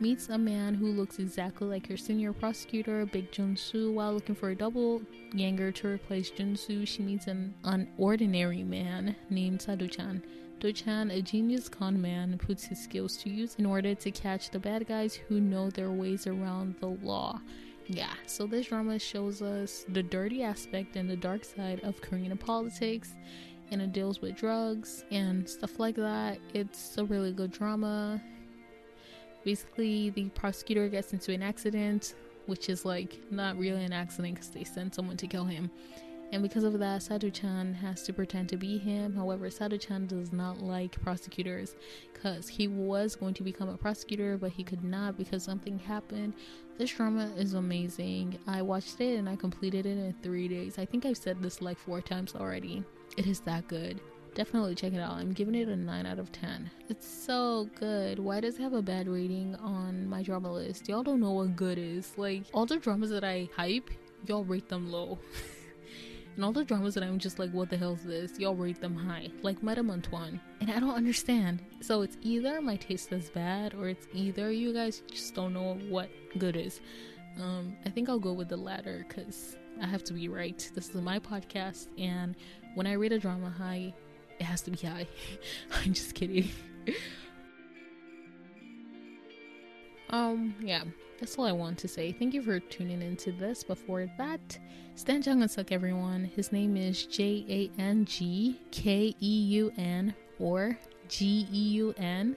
meets 0.00 0.28
a 0.28 0.38
man 0.38 0.74
who 0.74 0.88
looks 0.88 1.18
exactly 1.18 1.68
like 1.68 1.86
her 1.86 1.96
senior 1.96 2.32
prosecutor, 2.32 3.06
Baek 3.06 3.30
Junsu. 3.30 3.92
While 3.92 4.14
looking 4.14 4.34
for 4.34 4.50
a 4.50 4.56
double 4.56 5.02
ganger 5.36 5.70
to 5.72 5.88
replace 5.88 6.30
Junsu, 6.30 6.86
she 6.86 7.02
meets 7.02 7.26
an 7.26 7.54
unordinary 7.62 8.66
man 8.66 9.14
named 9.30 9.62
Sado-chan. 9.62 10.22
Do-chan, 10.64 11.10
a 11.10 11.20
genius 11.20 11.68
con 11.68 12.00
man, 12.00 12.38
puts 12.38 12.64
his 12.64 12.82
skills 12.82 13.16
to 13.18 13.30
use 13.30 13.54
in 13.56 13.66
order 13.66 13.94
to 13.94 14.10
catch 14.10 14.50
the 14.50 14.58
bad 14.58 14.86
guys 14.86 15.14
who 15.14 15.40
know 15.40 15.68
their 15.68 15.90
ways 15.90 16.26
around 16.26 16.76
the 16.80 16.86
law 16.86 17.40
yeah, 17.86 18.14
so 18.26 18.46
this 18.46 18.68
drama 18.68 18.98
shows 18.98 19.42
us 19.42 19.84
the 19.88 20.02
dirty 20.02 20.42
aspect 20.42 20.96
and 20.96 21.08
the 21.08 21.16
dark 21.16 21.44
side 21.44 21.80
of 21.84 22.00
Korean 22.00 22.36
politics, 22.36 23.14
and 23.70 23.82
it 23.82 23.92
deals 23.92 24.22
with 24.22 24.36
drugs 24.36 25.04
and 25.10 25.48
stuff 25.48 25.78
like 25.78 25.96
that. 25.96 26.38
It's 26.54 26.96
a 26.96 27.04
really 27.04 27.32
good 27.32 27.52
drama. 27.52 28.22
Basically, 29.44 30.10
the 30.10 30.30
prosecutor 30.30 30.88
gets 30.88 31.12
into 31.12 31.32
an 31.32 31.42
accident, 31.42 32.14
which 32.46 32.70
is 32.70 32.86
like 32.86 33.20
not 33.30 33.58
really 33.58 33.84
an 33.84 33.92
accident 33.92 34.34
because 34.34 34.50
they 34.50 34.64
sent 34.64 34.94
someone 34.94 35.18
to 35.18 35.26
kill 35.26 35.44
him. 35.44 35.70
And 36.34 36.42
because 36.42 36.64
of 36.64 36.76
that, 36.80 37.00
Sado-chan 37.00 37.74
has 37.74 38.02
to 38.02 38.12
pretend 38.12 38.48
to 38.48 38.56
be 38.56 38.76
him. 38.76 39.14
However, 39.14 39.48
Sado-chan 39.50 40.08
does 40.08 40.32
not 40.32 40.60
like 40.60 41.00
prosecutors 41.00 41.76
because 42.12 42.48
he 42.48 42.66
was 42.66 43.14
going 43.14 43.34
to 43.34 43.44
become 43.44 43.68
a 43.68 43.76
prosecutor, 43.76 44.36
but 44.36 44.50
he 44.50 44.64
could 44.64 44.82
not 44.82 45.16
because 45.16 45.44
something 45.44 45.78
happened. 45.78 46.34
This 46.76 46.90
drama 46.90 47.30
is 47.36 47.54
amazing. 47.54 48.36
I 48.48 48.62
watched 48.62 49.00
it 49.00 49.16
and 49.16 49.28
I 49.28 49.36
completed 49.36 49.86
it 49.86 49.96
in 49.96 50.12
three 50.24 50.48
days. 50.48 50.76
I 50.76 50.84
think 50.84 51.06
I've 51.06 51.16
said 51.16 51.40
this 51.40 51.62
like 51.62 51.78
four 51.78 52.00
times 52.00 52.34
already. 52.34 52.82
It 53.16 53.28
is 53.28 53.38
that 53.42 53.68
good. 53.68 54.00
Definitely 54.34 54.74
check 54.74 54.92
it 54.92 54.98
out. 54.98 55.12
I'm 55.12 55.34
giving 55.34 55.54
it 55.54 55.68
a 55.68 55.76
9 55.76 56.04
out 56.04 56.18
of 56.18 56.32
10. 56.32 56.68
It's 56.88 57.06
so 57.06 57.68
good. 57.78 58.18
Why 58.18 58.40
does 58.40 58.58
it 58.58 58.62
have 58.62 58.72
a 58.72 58.82
bad 58.82 59.06
rating 59.06 59.54
on 59.62 60.08
my 60.08 60.24
drama 60.24 60.52
list? 60.52 60.88
Y'all 60.88 61.04
don't 61.04 61.20
know 61.20 61.30
what 61.30 61.54
good 61.54 61.78
is. 61.78 62.18
Like, 62.18 62.42
all 62.52 62.66
the 62.66 62.78
dramas 62.78 63.10
that 63.10 63.22
I 63.22 63.48
hype, 63.54 63.88
y'all 64.26 64.42
rate 64.42 64.68
them 64.68 64.90
low. 64.90 65.20
And 66.36 66.44
all 66.44 66.52
the 66.52 66.64
dramas 66.64 66.94
that 66.94 67.04
I'm 67.04 67.18
just 67.18 67.38
like, 67.38 67.50
what 67.52 67.70
the 67.70 67.76
hell 67.76 67.92
is 67.94 68.02
this? 68.02 68.38
Y'all 68.40 68.56
rate 68.56 68.80
them 68.80 68.96
high, 68.96 69.28
like 69.42 69.62
Madame 69.62 69.90
Antoine. 69.90 70.40
And 70.60 70.70
I 70.70 70.80
don't 70.80 70.94
understand. 70.94 71.62
So 71.80 72.02
it's 72.02 72.16
either 72.22 72.60
my 72.60 72.76
taste 72.76 73.12
is 73.12 73.30
bad, 73.30 73.74
or 73.74 73.88
it's 73.88 74.08
either 74.12 74.50
you 74.50 74.72
guys 74.72 75.02
just 75.10 75.34
don't 75.34 75.52
know 75.52 75.78
what 75.88 76.10
good 76.38 76.56
is. 76.56 76.80
Um, 77.40 77.76
I 77.86 77.90
think 77.90 78.08
I'll 78.08 78.18
go 78.18 78.32
with 78.32 78.48
the 78.48 78.56
latter 78.56 79.04
because 79.06 79.56
I 79.80 79.86
have 79.86 80.02
to 80.04 80.12
be 80.12 80.28
right. 80.28 80.68
This 80.74 80.88
is 80.88 80.94
my 80.96 81.20
podcast, 81.20 81.86
and 81.98 82.34
when 82.74 82.86
I 82.86 82.94
rate 82.94 83.12
a 83.12 83.18
drama 83.18 83.50
high, 83.50 83.94
it 84.40 84.44
has 84.44 84.60
to 84.62 84.72
be 84.72 84.86
high. 84.86 85.06
I'm 85.84 85.92
just 85.92 86.14
kidding. 86.14 86.48
um, 90.10 90.54
yeah, 90.60 90.82
that's 91.18 91.38
all 91.38 91.46
I 91.46 91.52
want 91.52 91.78
to 91.78 91.88
say. 91.88 92.12
Thank 92.12 92.34
you 92.34 92.42
for 92.42 92.58
tuning 92.60 93.02
into 93.02 93.32
this. 93.32 93.64
Before 93.64 94.06
that, 94.18 94.58
Stan 94.94 95.22
Jung 95.22 95.46
Suk, 95.48 95.72
everyone. 95.72 96.24
His 96.24 96.52
name 96.52 96.76
is 96.76 97.06
J 97.06 97.44
A 97.48 97.80
N 97.80 98.04
G 98.04 98.60
K 98.70 99.14
E 99.20 99.42
U 99.60 99.72
N 99.76 100.14
or 100.38 100.78
G 101.08 101.46
E 101.52 101.62
U 101.74 101.94
N 101.98 102.36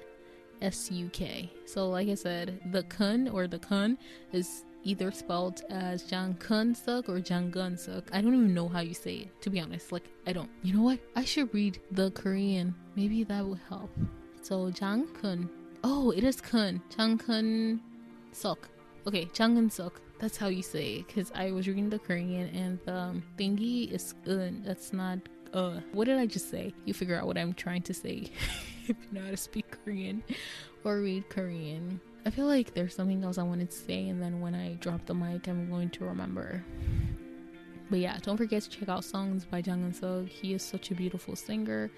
S 0.62 0.92
U 0.92 1.10
K. 1.10 1.52
So, 1.66 1.90
like 1.90 2.08
I 2.08 2.16
said, 2.16 2.60
the 2.72 2.84
kun 2.84 3.28
or 3.30 3.48
the 3.48 3.60
kun 3.60 3.98
is 4.32 4.64
either 4.84 5.12
spelled 5.12 5.62
as 5.70 6.04
Jang 6.04 6.34
Kun 6.36 6.74
Suk 6.74 7.10
or 7.10 7.20
Jang 7.20 7.52
Gun 7.52 7.78
Suk. 7.78 8.04
I 8.14 8.22
don't 8.22 8.34
even 8.34 8.54
know 8.54 8.68
how 8.68 8.80
you 8.80 8.94
say 8.94 9.16
it, 9.16 9.42
to 9.42 9.50
be 9.50 9.60
honest. 9.60 9.92
Like, 9.92 10.10
I 10.26 10.34
don't. 10.34 10.50
You 10.64 10.74
know 10.74 10.84
what? 10.84 11.00
I 11.16 11.26
should 11.26 11.54
read 11.54 11.80
the 11.92 12.12
Korean. 12.12 12.74
Maybe 12.96 13.24
that 13.26 13.46
will 13.46 13.60
help. 13.70 13.90
So, 14.42 14.72
Jang 14.72 15.08
Kun. 15.22 15.50
Oh, 15.84 16.12
it 16.12 16.24
is 16.24 16.40
Kun. 16.40 16.82
Jang 16.96 17.18
Kun 17.18 17.82
Suk. 18.38 18.70
Okay, 19.08 19.26
Jang 19.34 19.70
Suk. 19.70 20.00
That's 20.20 20.38
how 20.38 20.48
you 20.48 20.62
say 20.62 20.96
it. 20.98 21.08
Because 21.08 21.32
I 21.34 21.52
was 21.52 21.68
reading 21.68 21.90
the 21.90 21.98
Korean 21.98 22.50
and 22.54 22.80
the 22.86 22.94
um, 22.94 23.24
thingy 23.38 23.92
is 23.92 24.14
un. 24.28 24.62
That's 24.64 24.94
not 24.94 25.20
uh. 25.54 25.80
What 25.92 26.06
did 26.06 26.18
I 26.18 26.28
just 26.28 26.52
say? 26.52 26.74
You 26.86 26.94
figure 26.94 27.18
out 27.18 27.26
what 27.26 27.38
I'm 27.38 27.54
trying 27.54 27.82
to 27.84 27.94
say 27.94 28.30
if 28.88 28.90
you 28.90 28.96
know 29.12 29.24
how 29.26 29.32
to 29.32 29.38
speak 29.38 29.66
Korean 29.84 30.24
or 30.84 31.00
read 31.00 31.30
Korean. 31.30 32.00
I 32.26 32.30
feel 32.30 32.46
like 32.46 32.74
there's 32.74 32.94
something 32.94 33.24
else 33.24 33.38
I 33.38 33.44
wanted 33.44 33.72
to 33.72 33.78
say, 33.78 34.08
and 34.10 34.22
then 34.22 34.40
when 34.42 34.54
I 34.54 34.74
drop 34.76 35.06
the 35.06 35.16
mic, 35.16 35.48
I'm 35.48 35.70
going 35.70 35.90
to 35.92 36.06
remember. 36.06 36.64
But 37.90 38.00
yeah, 38.00 38.18
don't 38.22 38.38
forget 38.38 38.64
to 38.64 38.70
check 38.70 38.90
out 38.90 39.04
songs 39.04 39.46
by 39.46 39.62
Jang 39.62 39.82
Eun 39.84 39.96
Suk. 39.96 40.28
He 40.28 40.54
is 40.54 40.62
such 40.62 40.92
a 40.92 40.96
beautiful 40.96 41.36
singer. 41.36 41.90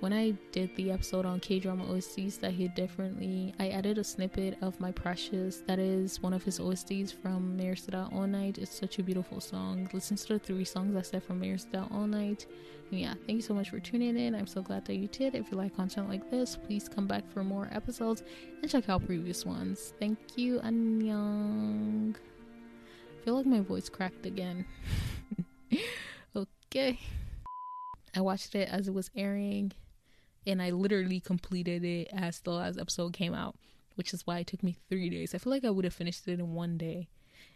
When 0.00 0.12
I 0.12 0.30
did 0.52 0.76
the 0.76 0.92
episode 0.92 1.26
on 1.26 1.40
K 1.40 1.58
drama 1.58 1.84
OSTs 1.86 2.38
that 2.38 2.52
hit 2.52 2.76
differently, 2.76 3.52
I 3.58 3.70
added 3.70 3.98
a 3.98 4.04
snippet 4.04 4.56
of 4.62 4.78
My 4.78 4.92
Precious. 4.92 5.64
That 5.66 5.80
is 5.80 6.22
one 6.22 6.32
of 6.32 6.44
his 6.44 6.60
OSTs 6.60 7.12
from 7.12 7.56
Mayor 7.56 7.74
All 8.12 8.28
Night. 8.28 8.58
It's 8.58 8.78
such 8.78 9.00
a 9.00 9.02
beautiful 9.02 9.40
song. 9.40 9.90
Listen 9.92 10.16
to 10.16 10.34
the 10.34 10.38
three 10.38 10.64
songs 10.64 10.94
I 10.94 11.02
said 11.02 11.24
from 11.24 11.40
Mayor 11.40 11.56
All 11.90 12.06
Night. 12.06 12.46
And 12.92 13.00
yeah, 13.00 13.14
thank 13.26 13.38
you 13.38 13.42
so 13.42 13.54
much 13.54 13.70
for 13.70 13.80
tuning 13.80 14.16
in. 14.16 14.36
I'm 14.36 14.46
so 14.46 14.62
glad 14.62 14.84
that 14.84 14.94
you 14.94 15.08
did. 15.08 15.34
If 15.34 15.50
you 15.50 15.56
like 15.56 15.74
content 15.74 16.08
like 16.08 16.30
this, 16.30 16.54
please 16.54 16.88
come 16.88 17.08
back 17.08 17.28
for 17.32 17.42
more 17.42 17.68
episodes 17.72 18.22
and 18.62 18.70
check 18.70 18.88
out 18.88 19.04
previous 19.04 19.44
ones. 19.44 19.94
Thank 19.98 20.18
you. 20.36 20.60
Annyeong. 20.60 22.14
I 22.14 23.24
feel 23.24 23.34
like 23.34 23.46
my 23.46 23.62
voice 23.62 23.88
cracked 23.88 24.26
again. 24.26 24.64
okay. 26.36 27.00
I 28.14 28.20
watched 28.20 28.54
it 28.54 28.68
as 28.68 28.86
it 28.86 28.94
was 28.94 29.10
airing 29.16 29.72
and 30.48 30.62
I 30.62 30.70
literally 30.70 31.20
completed 31.20 31.84
it 31.84 32.08
as 32.12 32.40
the 32.40 32.52
last 32.52 32.78
episode 32.78 33.12
came 33.12 33.34
out, 33.34 33.56
which 33.96 34.14
is 34.14 34.26
why 34.26 34.38
it 34.38 34.46
took 34.46 34.62
me 34.62 34.76
three 34.88 35.10
days. 35.10 35.34
I 35.34 35.38
feel 35.38 35.52
like 35.52 35.64
I 35.64 35.70
would 35.70 35.84
have 35.84 35.94
finished 35.94 36.26
it 36.26 36.40
in 36.40 36.54
one 36.54 36.78
day. 36.78 37.08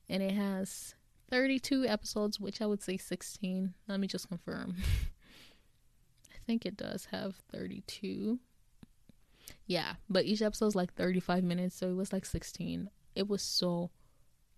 And 0.08 0.22
it 0.22 0.32
has 0.32 0.94
32 1.30 1.86
episodes, 1.86 2.38
which 2.38 2.60
I 2.60 2.66
would 2.66 2.82
say 2.82 2.98
16. 2.98 3.72
Let 3.88 3.98
me 3.98 4.06
just 4.06 4.28
confirm. 4.28 4.76
I 6.30 6.38
think 6.46 6.66
it 6.66 6.76
does 6.76 7.06
have 7.06 7.36
32. 7.50 8.38
Yeah, 9.66 9.94
but 10.10 10.26
each 10.26 10.42
episode 10.42 10.66
is 10.66 10.76
like 10.76 10.92
35 10.92 11.44
minutes, 11.44 11.76
so 11.76 11.88
it 11.88 11.96
was 11.96 12.12
like 12.12 12.26
16. 12.26 12.90
It 13.14 13.26
was 13.26 13.40
so 13.40 13.90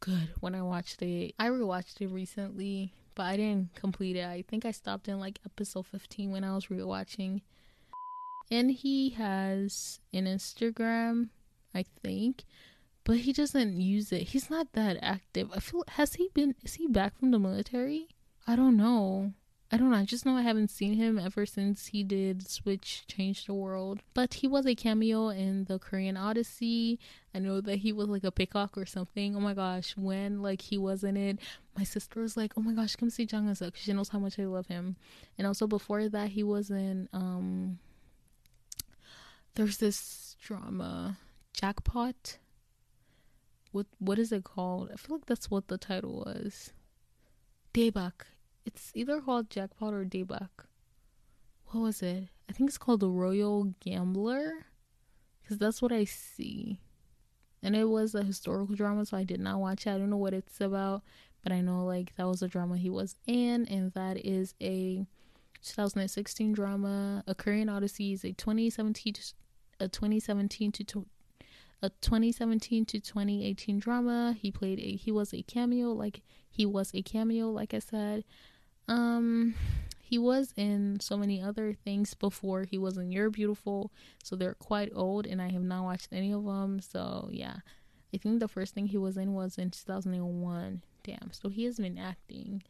good 0.01 0.31
when 0.41 0.57
I 0.57 0.63
watched 0.63 1.03
it. 1.03 1.35
I 1.39 1.49
rewatched 1.49 2.01
it 2.01 2.09
recently, 2.09 2.95
but 3.15 3.27
I 3.27 3.37
didn't 3.37 3.75
complete 3.77 4.17
it. 4.17 4.25
I 4.25 4.43
think 4.43 4.65
I 4.65 4.73
stopped 4.73 5.07
in 5.07 5.21
like 5.21 5.39
episode 5.47 5.87
15 5.87 6.33
when 6.33 6.43
I 6.43 6.55
was 6.55 6.67
rewatching 6.67 7.43
and 8.51 8.71
he 8.71 9.11
has 9.11 10.01
an 10.13 10.27
Instagram, 10.27 11.29
I 11.75 11.85
think, 12.03 12.45
but 13.05 13.19
he 13.19 13.33
doesn't 13.33 13.81
use 13.81 14.13
it. 14.13 14.29
He's 14.29 14.51
not 14.51 14.73
that 14.73 14.99
active. 15.03 15.51
I 15.55 15.61
feel 15.61 15.85
has 15.89 16.15
he 16.15 16.29
been 16.35 16.55
is 16.63 16.75
he 16.75 16.87
back 16.87 17.19
from 17.19 17.31
the 17.31 17.39
military? 17.39 18.09
I 18.47 18.57
don't 18.57 18.77
know. 18.77 19.33
I 19.73 19.77
don't 19.77 19.91
know. 19.91 19.97
I 19.97 20.05
just 20.05 20.25
know 20.25 20.37
I 20.37 20.43
haven't 20.43 20.71
seen 20.71 20.95
him 20.95 21.19
ever 21.19 21.45
since 21.45 21.87
he 21.87 22.05
did 22.05 22.47
Switch 22.49 23.03
Change 23.09 23.47
the 23.47 23.55
World. 23.55 24.01
But 24.13 24.35
he 24.35 24.47
was 24.47 24.67
a 24.67 24.75
cameo 24.75 25.31
in 25.31 25.65
the 25.65 25.81
Korean 25.81 26.17
Odyssey. 26.17 27.01
I 27.35 27.41
know 27.41 27.61
that 27.61 27.79
he 27.79 27.93
was 27.93 28.09
like 28.09 28.23
a 28.23 28.31
peacock 28.31 28.79
or 28.79 28.87
something. 28.87 29.35
Oh 29.35 29.41
my 29.41 29.55
gosh, 29.55 29.97
when 29.97 30.43
like 30.43 30.61
he 30.61 30.79
was 30.79 31.03
in 31.03 31.17
it, 31.17 31.41
my 31.77 31.83
sister 31.83 32.21
was 32.21 32.37
like, 32.37 32.53
"Oh 32.57 32.61
my 32.61 32.73
gosh, 32.73 32.95
come 32.95 33.11
see 33.11 33.27
Jang 33.27 33.47
because 33.47 33.73
she 33.75 33.93
knows 33.93 34.11
how 34.11 34.21
much 34.21 34.39
I 34.39 34.45
love 34.45 34.69
him." 34.69 34.97
And 35.39 35.47
also 35.47 35.67
before 35.67 36.09
that, 36.09 36.31
he 36.31 36.43
was 36.43 36.71
in 36.71 37.09
um. 37.13 37.79
There's 39.55 39.79
this 39.79 40.37
drama, 40.43 41.19
Jackpot. 41.53 42.39
What 43.73 43.87
what 43.99 44.19
is 44.19 44.33
it 44.33 44.45
called? 44.45 44.91
I 44.93 44.97
feel 44.97 45.17
like 45.17 45.27
that's 45.27 45.51
what 45.51 45.69
the 45.69 45.79
title 45.79 46.25
was. 46.27 46.73
Daebak 47.73 48.27
it's 48.65 48.91
either 48.95 49.21
called 49.21 49.51
Jackpot 49.51 49.93
or 49.93 50.05
Daebak. 50.05 50.49
What 51.67 51.81
was 51.81 52.03
it? 52.03 52.29
I 52.49 52.53
think 52.53 52.69
it's 52.69 52.79
called 52.79 53.01
The 53.01 53.09
Royal 53.09 53.75
Gambler. 53.81 54.67
Because 55.43 55.59
that's 55.59 55.83
what 55.83 55.93
I 55.93 56.05
see. 56.05 56.81
And 57.63 57.77
it 57.77 57.89
was 57.89 58.15
a 58.15 58.23
historical 58.23 58.75
drama, 58.75 59.05
so 59.05 59.17
I 59.17 59.25
did 59.25 59.41
not 59.41 59.61
watch 59.61 59.87
it. 59.87 59.91
I 59.91 59.99
don't 59.99 60.11
know 60.11 60.17
what 60.17 60.35
it's 60.35 60.61
about, 60.61 61.03
but 61.43 61.53
I 61.53 61.61
know 61.61 61.85
like 61.85 62.15
that 62.17 62.27
was 62.27 62.43
a 62.43 62.49
drama 62.49 62.77
he 62.77 62.91
was 62.91 63.17
in, 63.27 63.67
and 63.67 63.93
that 63.93 64.25
is 64.25 64.55
a 64.61 65.07
2016 65.63 66.53
drama. 66.53 67.25
A 67.27 67.35
Korean 67.35 67.69
Odyssey 67.69 68.13
is 68.13 68.25
a 68.25 68.33
2017 68.33 69.15
to, 69.15 69.23
a 69.85 69.89
2017 69.89 70.73
to 70.73 71.07
a 71.83 71.91
2017 72.01 72.87
to 72.87 72.99
2018 72.99 73.79
drama. 73.79 74.35
He 74.41 74.51
played 74.51 74.81
a 74.81 74.97
he 74.97 75.13
was 75.13 75.33
a 75.35 75.43
cameo 75.43 75.89
like 75.91 76.23
he 76.51 76.65
was 76.67 76.93
a 76.95 77.03
cameo 77.03 77.51
like 77.51 77.75
I 77.75 77.79
said. 77.79 78.25
Um, 78.89 79.55
he 80.01 80.19
was 80.19 80.53
in 80.57 81.01
so 81.01 81.17
many 81.17 81.43
other 81.43 81.73
things 81.73 82.15
before. 82.15 82.65
He 82.65 82.79
was 82.79 82.99
in 82.99 83.11
You're 83.11 83.31
Beautiful, 83.31 83.91
so 84.23 84.37
they're 84.37 84.55
quite 84.55 84.93
old, 84.95 85.27
and 85.27 85.41
I 85.41 85.51
have 85.51 85.63
not 85.63 85.85
watched 85.85 86.09
any 86.13 86.33
of 86.33 86.45
them. 86.45 86.81
So 86.81 87.29
yeah, 87.33 87.57
I 88.13 88.19
think 88.19 88.41
the 88.41 88.49
first 88.49 88.75
thing 88.75 88.87
he 88.87 88.99
was 88.99 89.17
in 89.17 89.35
was 89.35 89.59
in 89.59 89.71
2001. 89.71 90.83
Damn, 91.03 91.33
so 91.33 91.49
he 91.49 91.65
has 91.65 91.77
been 91.77 91.99
acting 91.99 92.63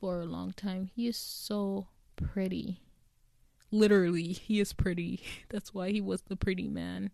for 0.00 0.20
a 0.20 0.26
long 0.26 0.52
time. 0.52 0.90
He 0.94 1.06
is 1.08 1.16
so 1.16 1.88
pretty. 2.16 2.80
Literally, 3.74 4.32
he 4.32 4.60
is 4.60 4.72
pretty. 4.72 5.20
That's 5.48 5.74
why 5.74 5.90
he 5.90 6.00
was 6.00 6.22
the 6.22 6.36
pretty 6.36 6.68
man. 6.68 7.10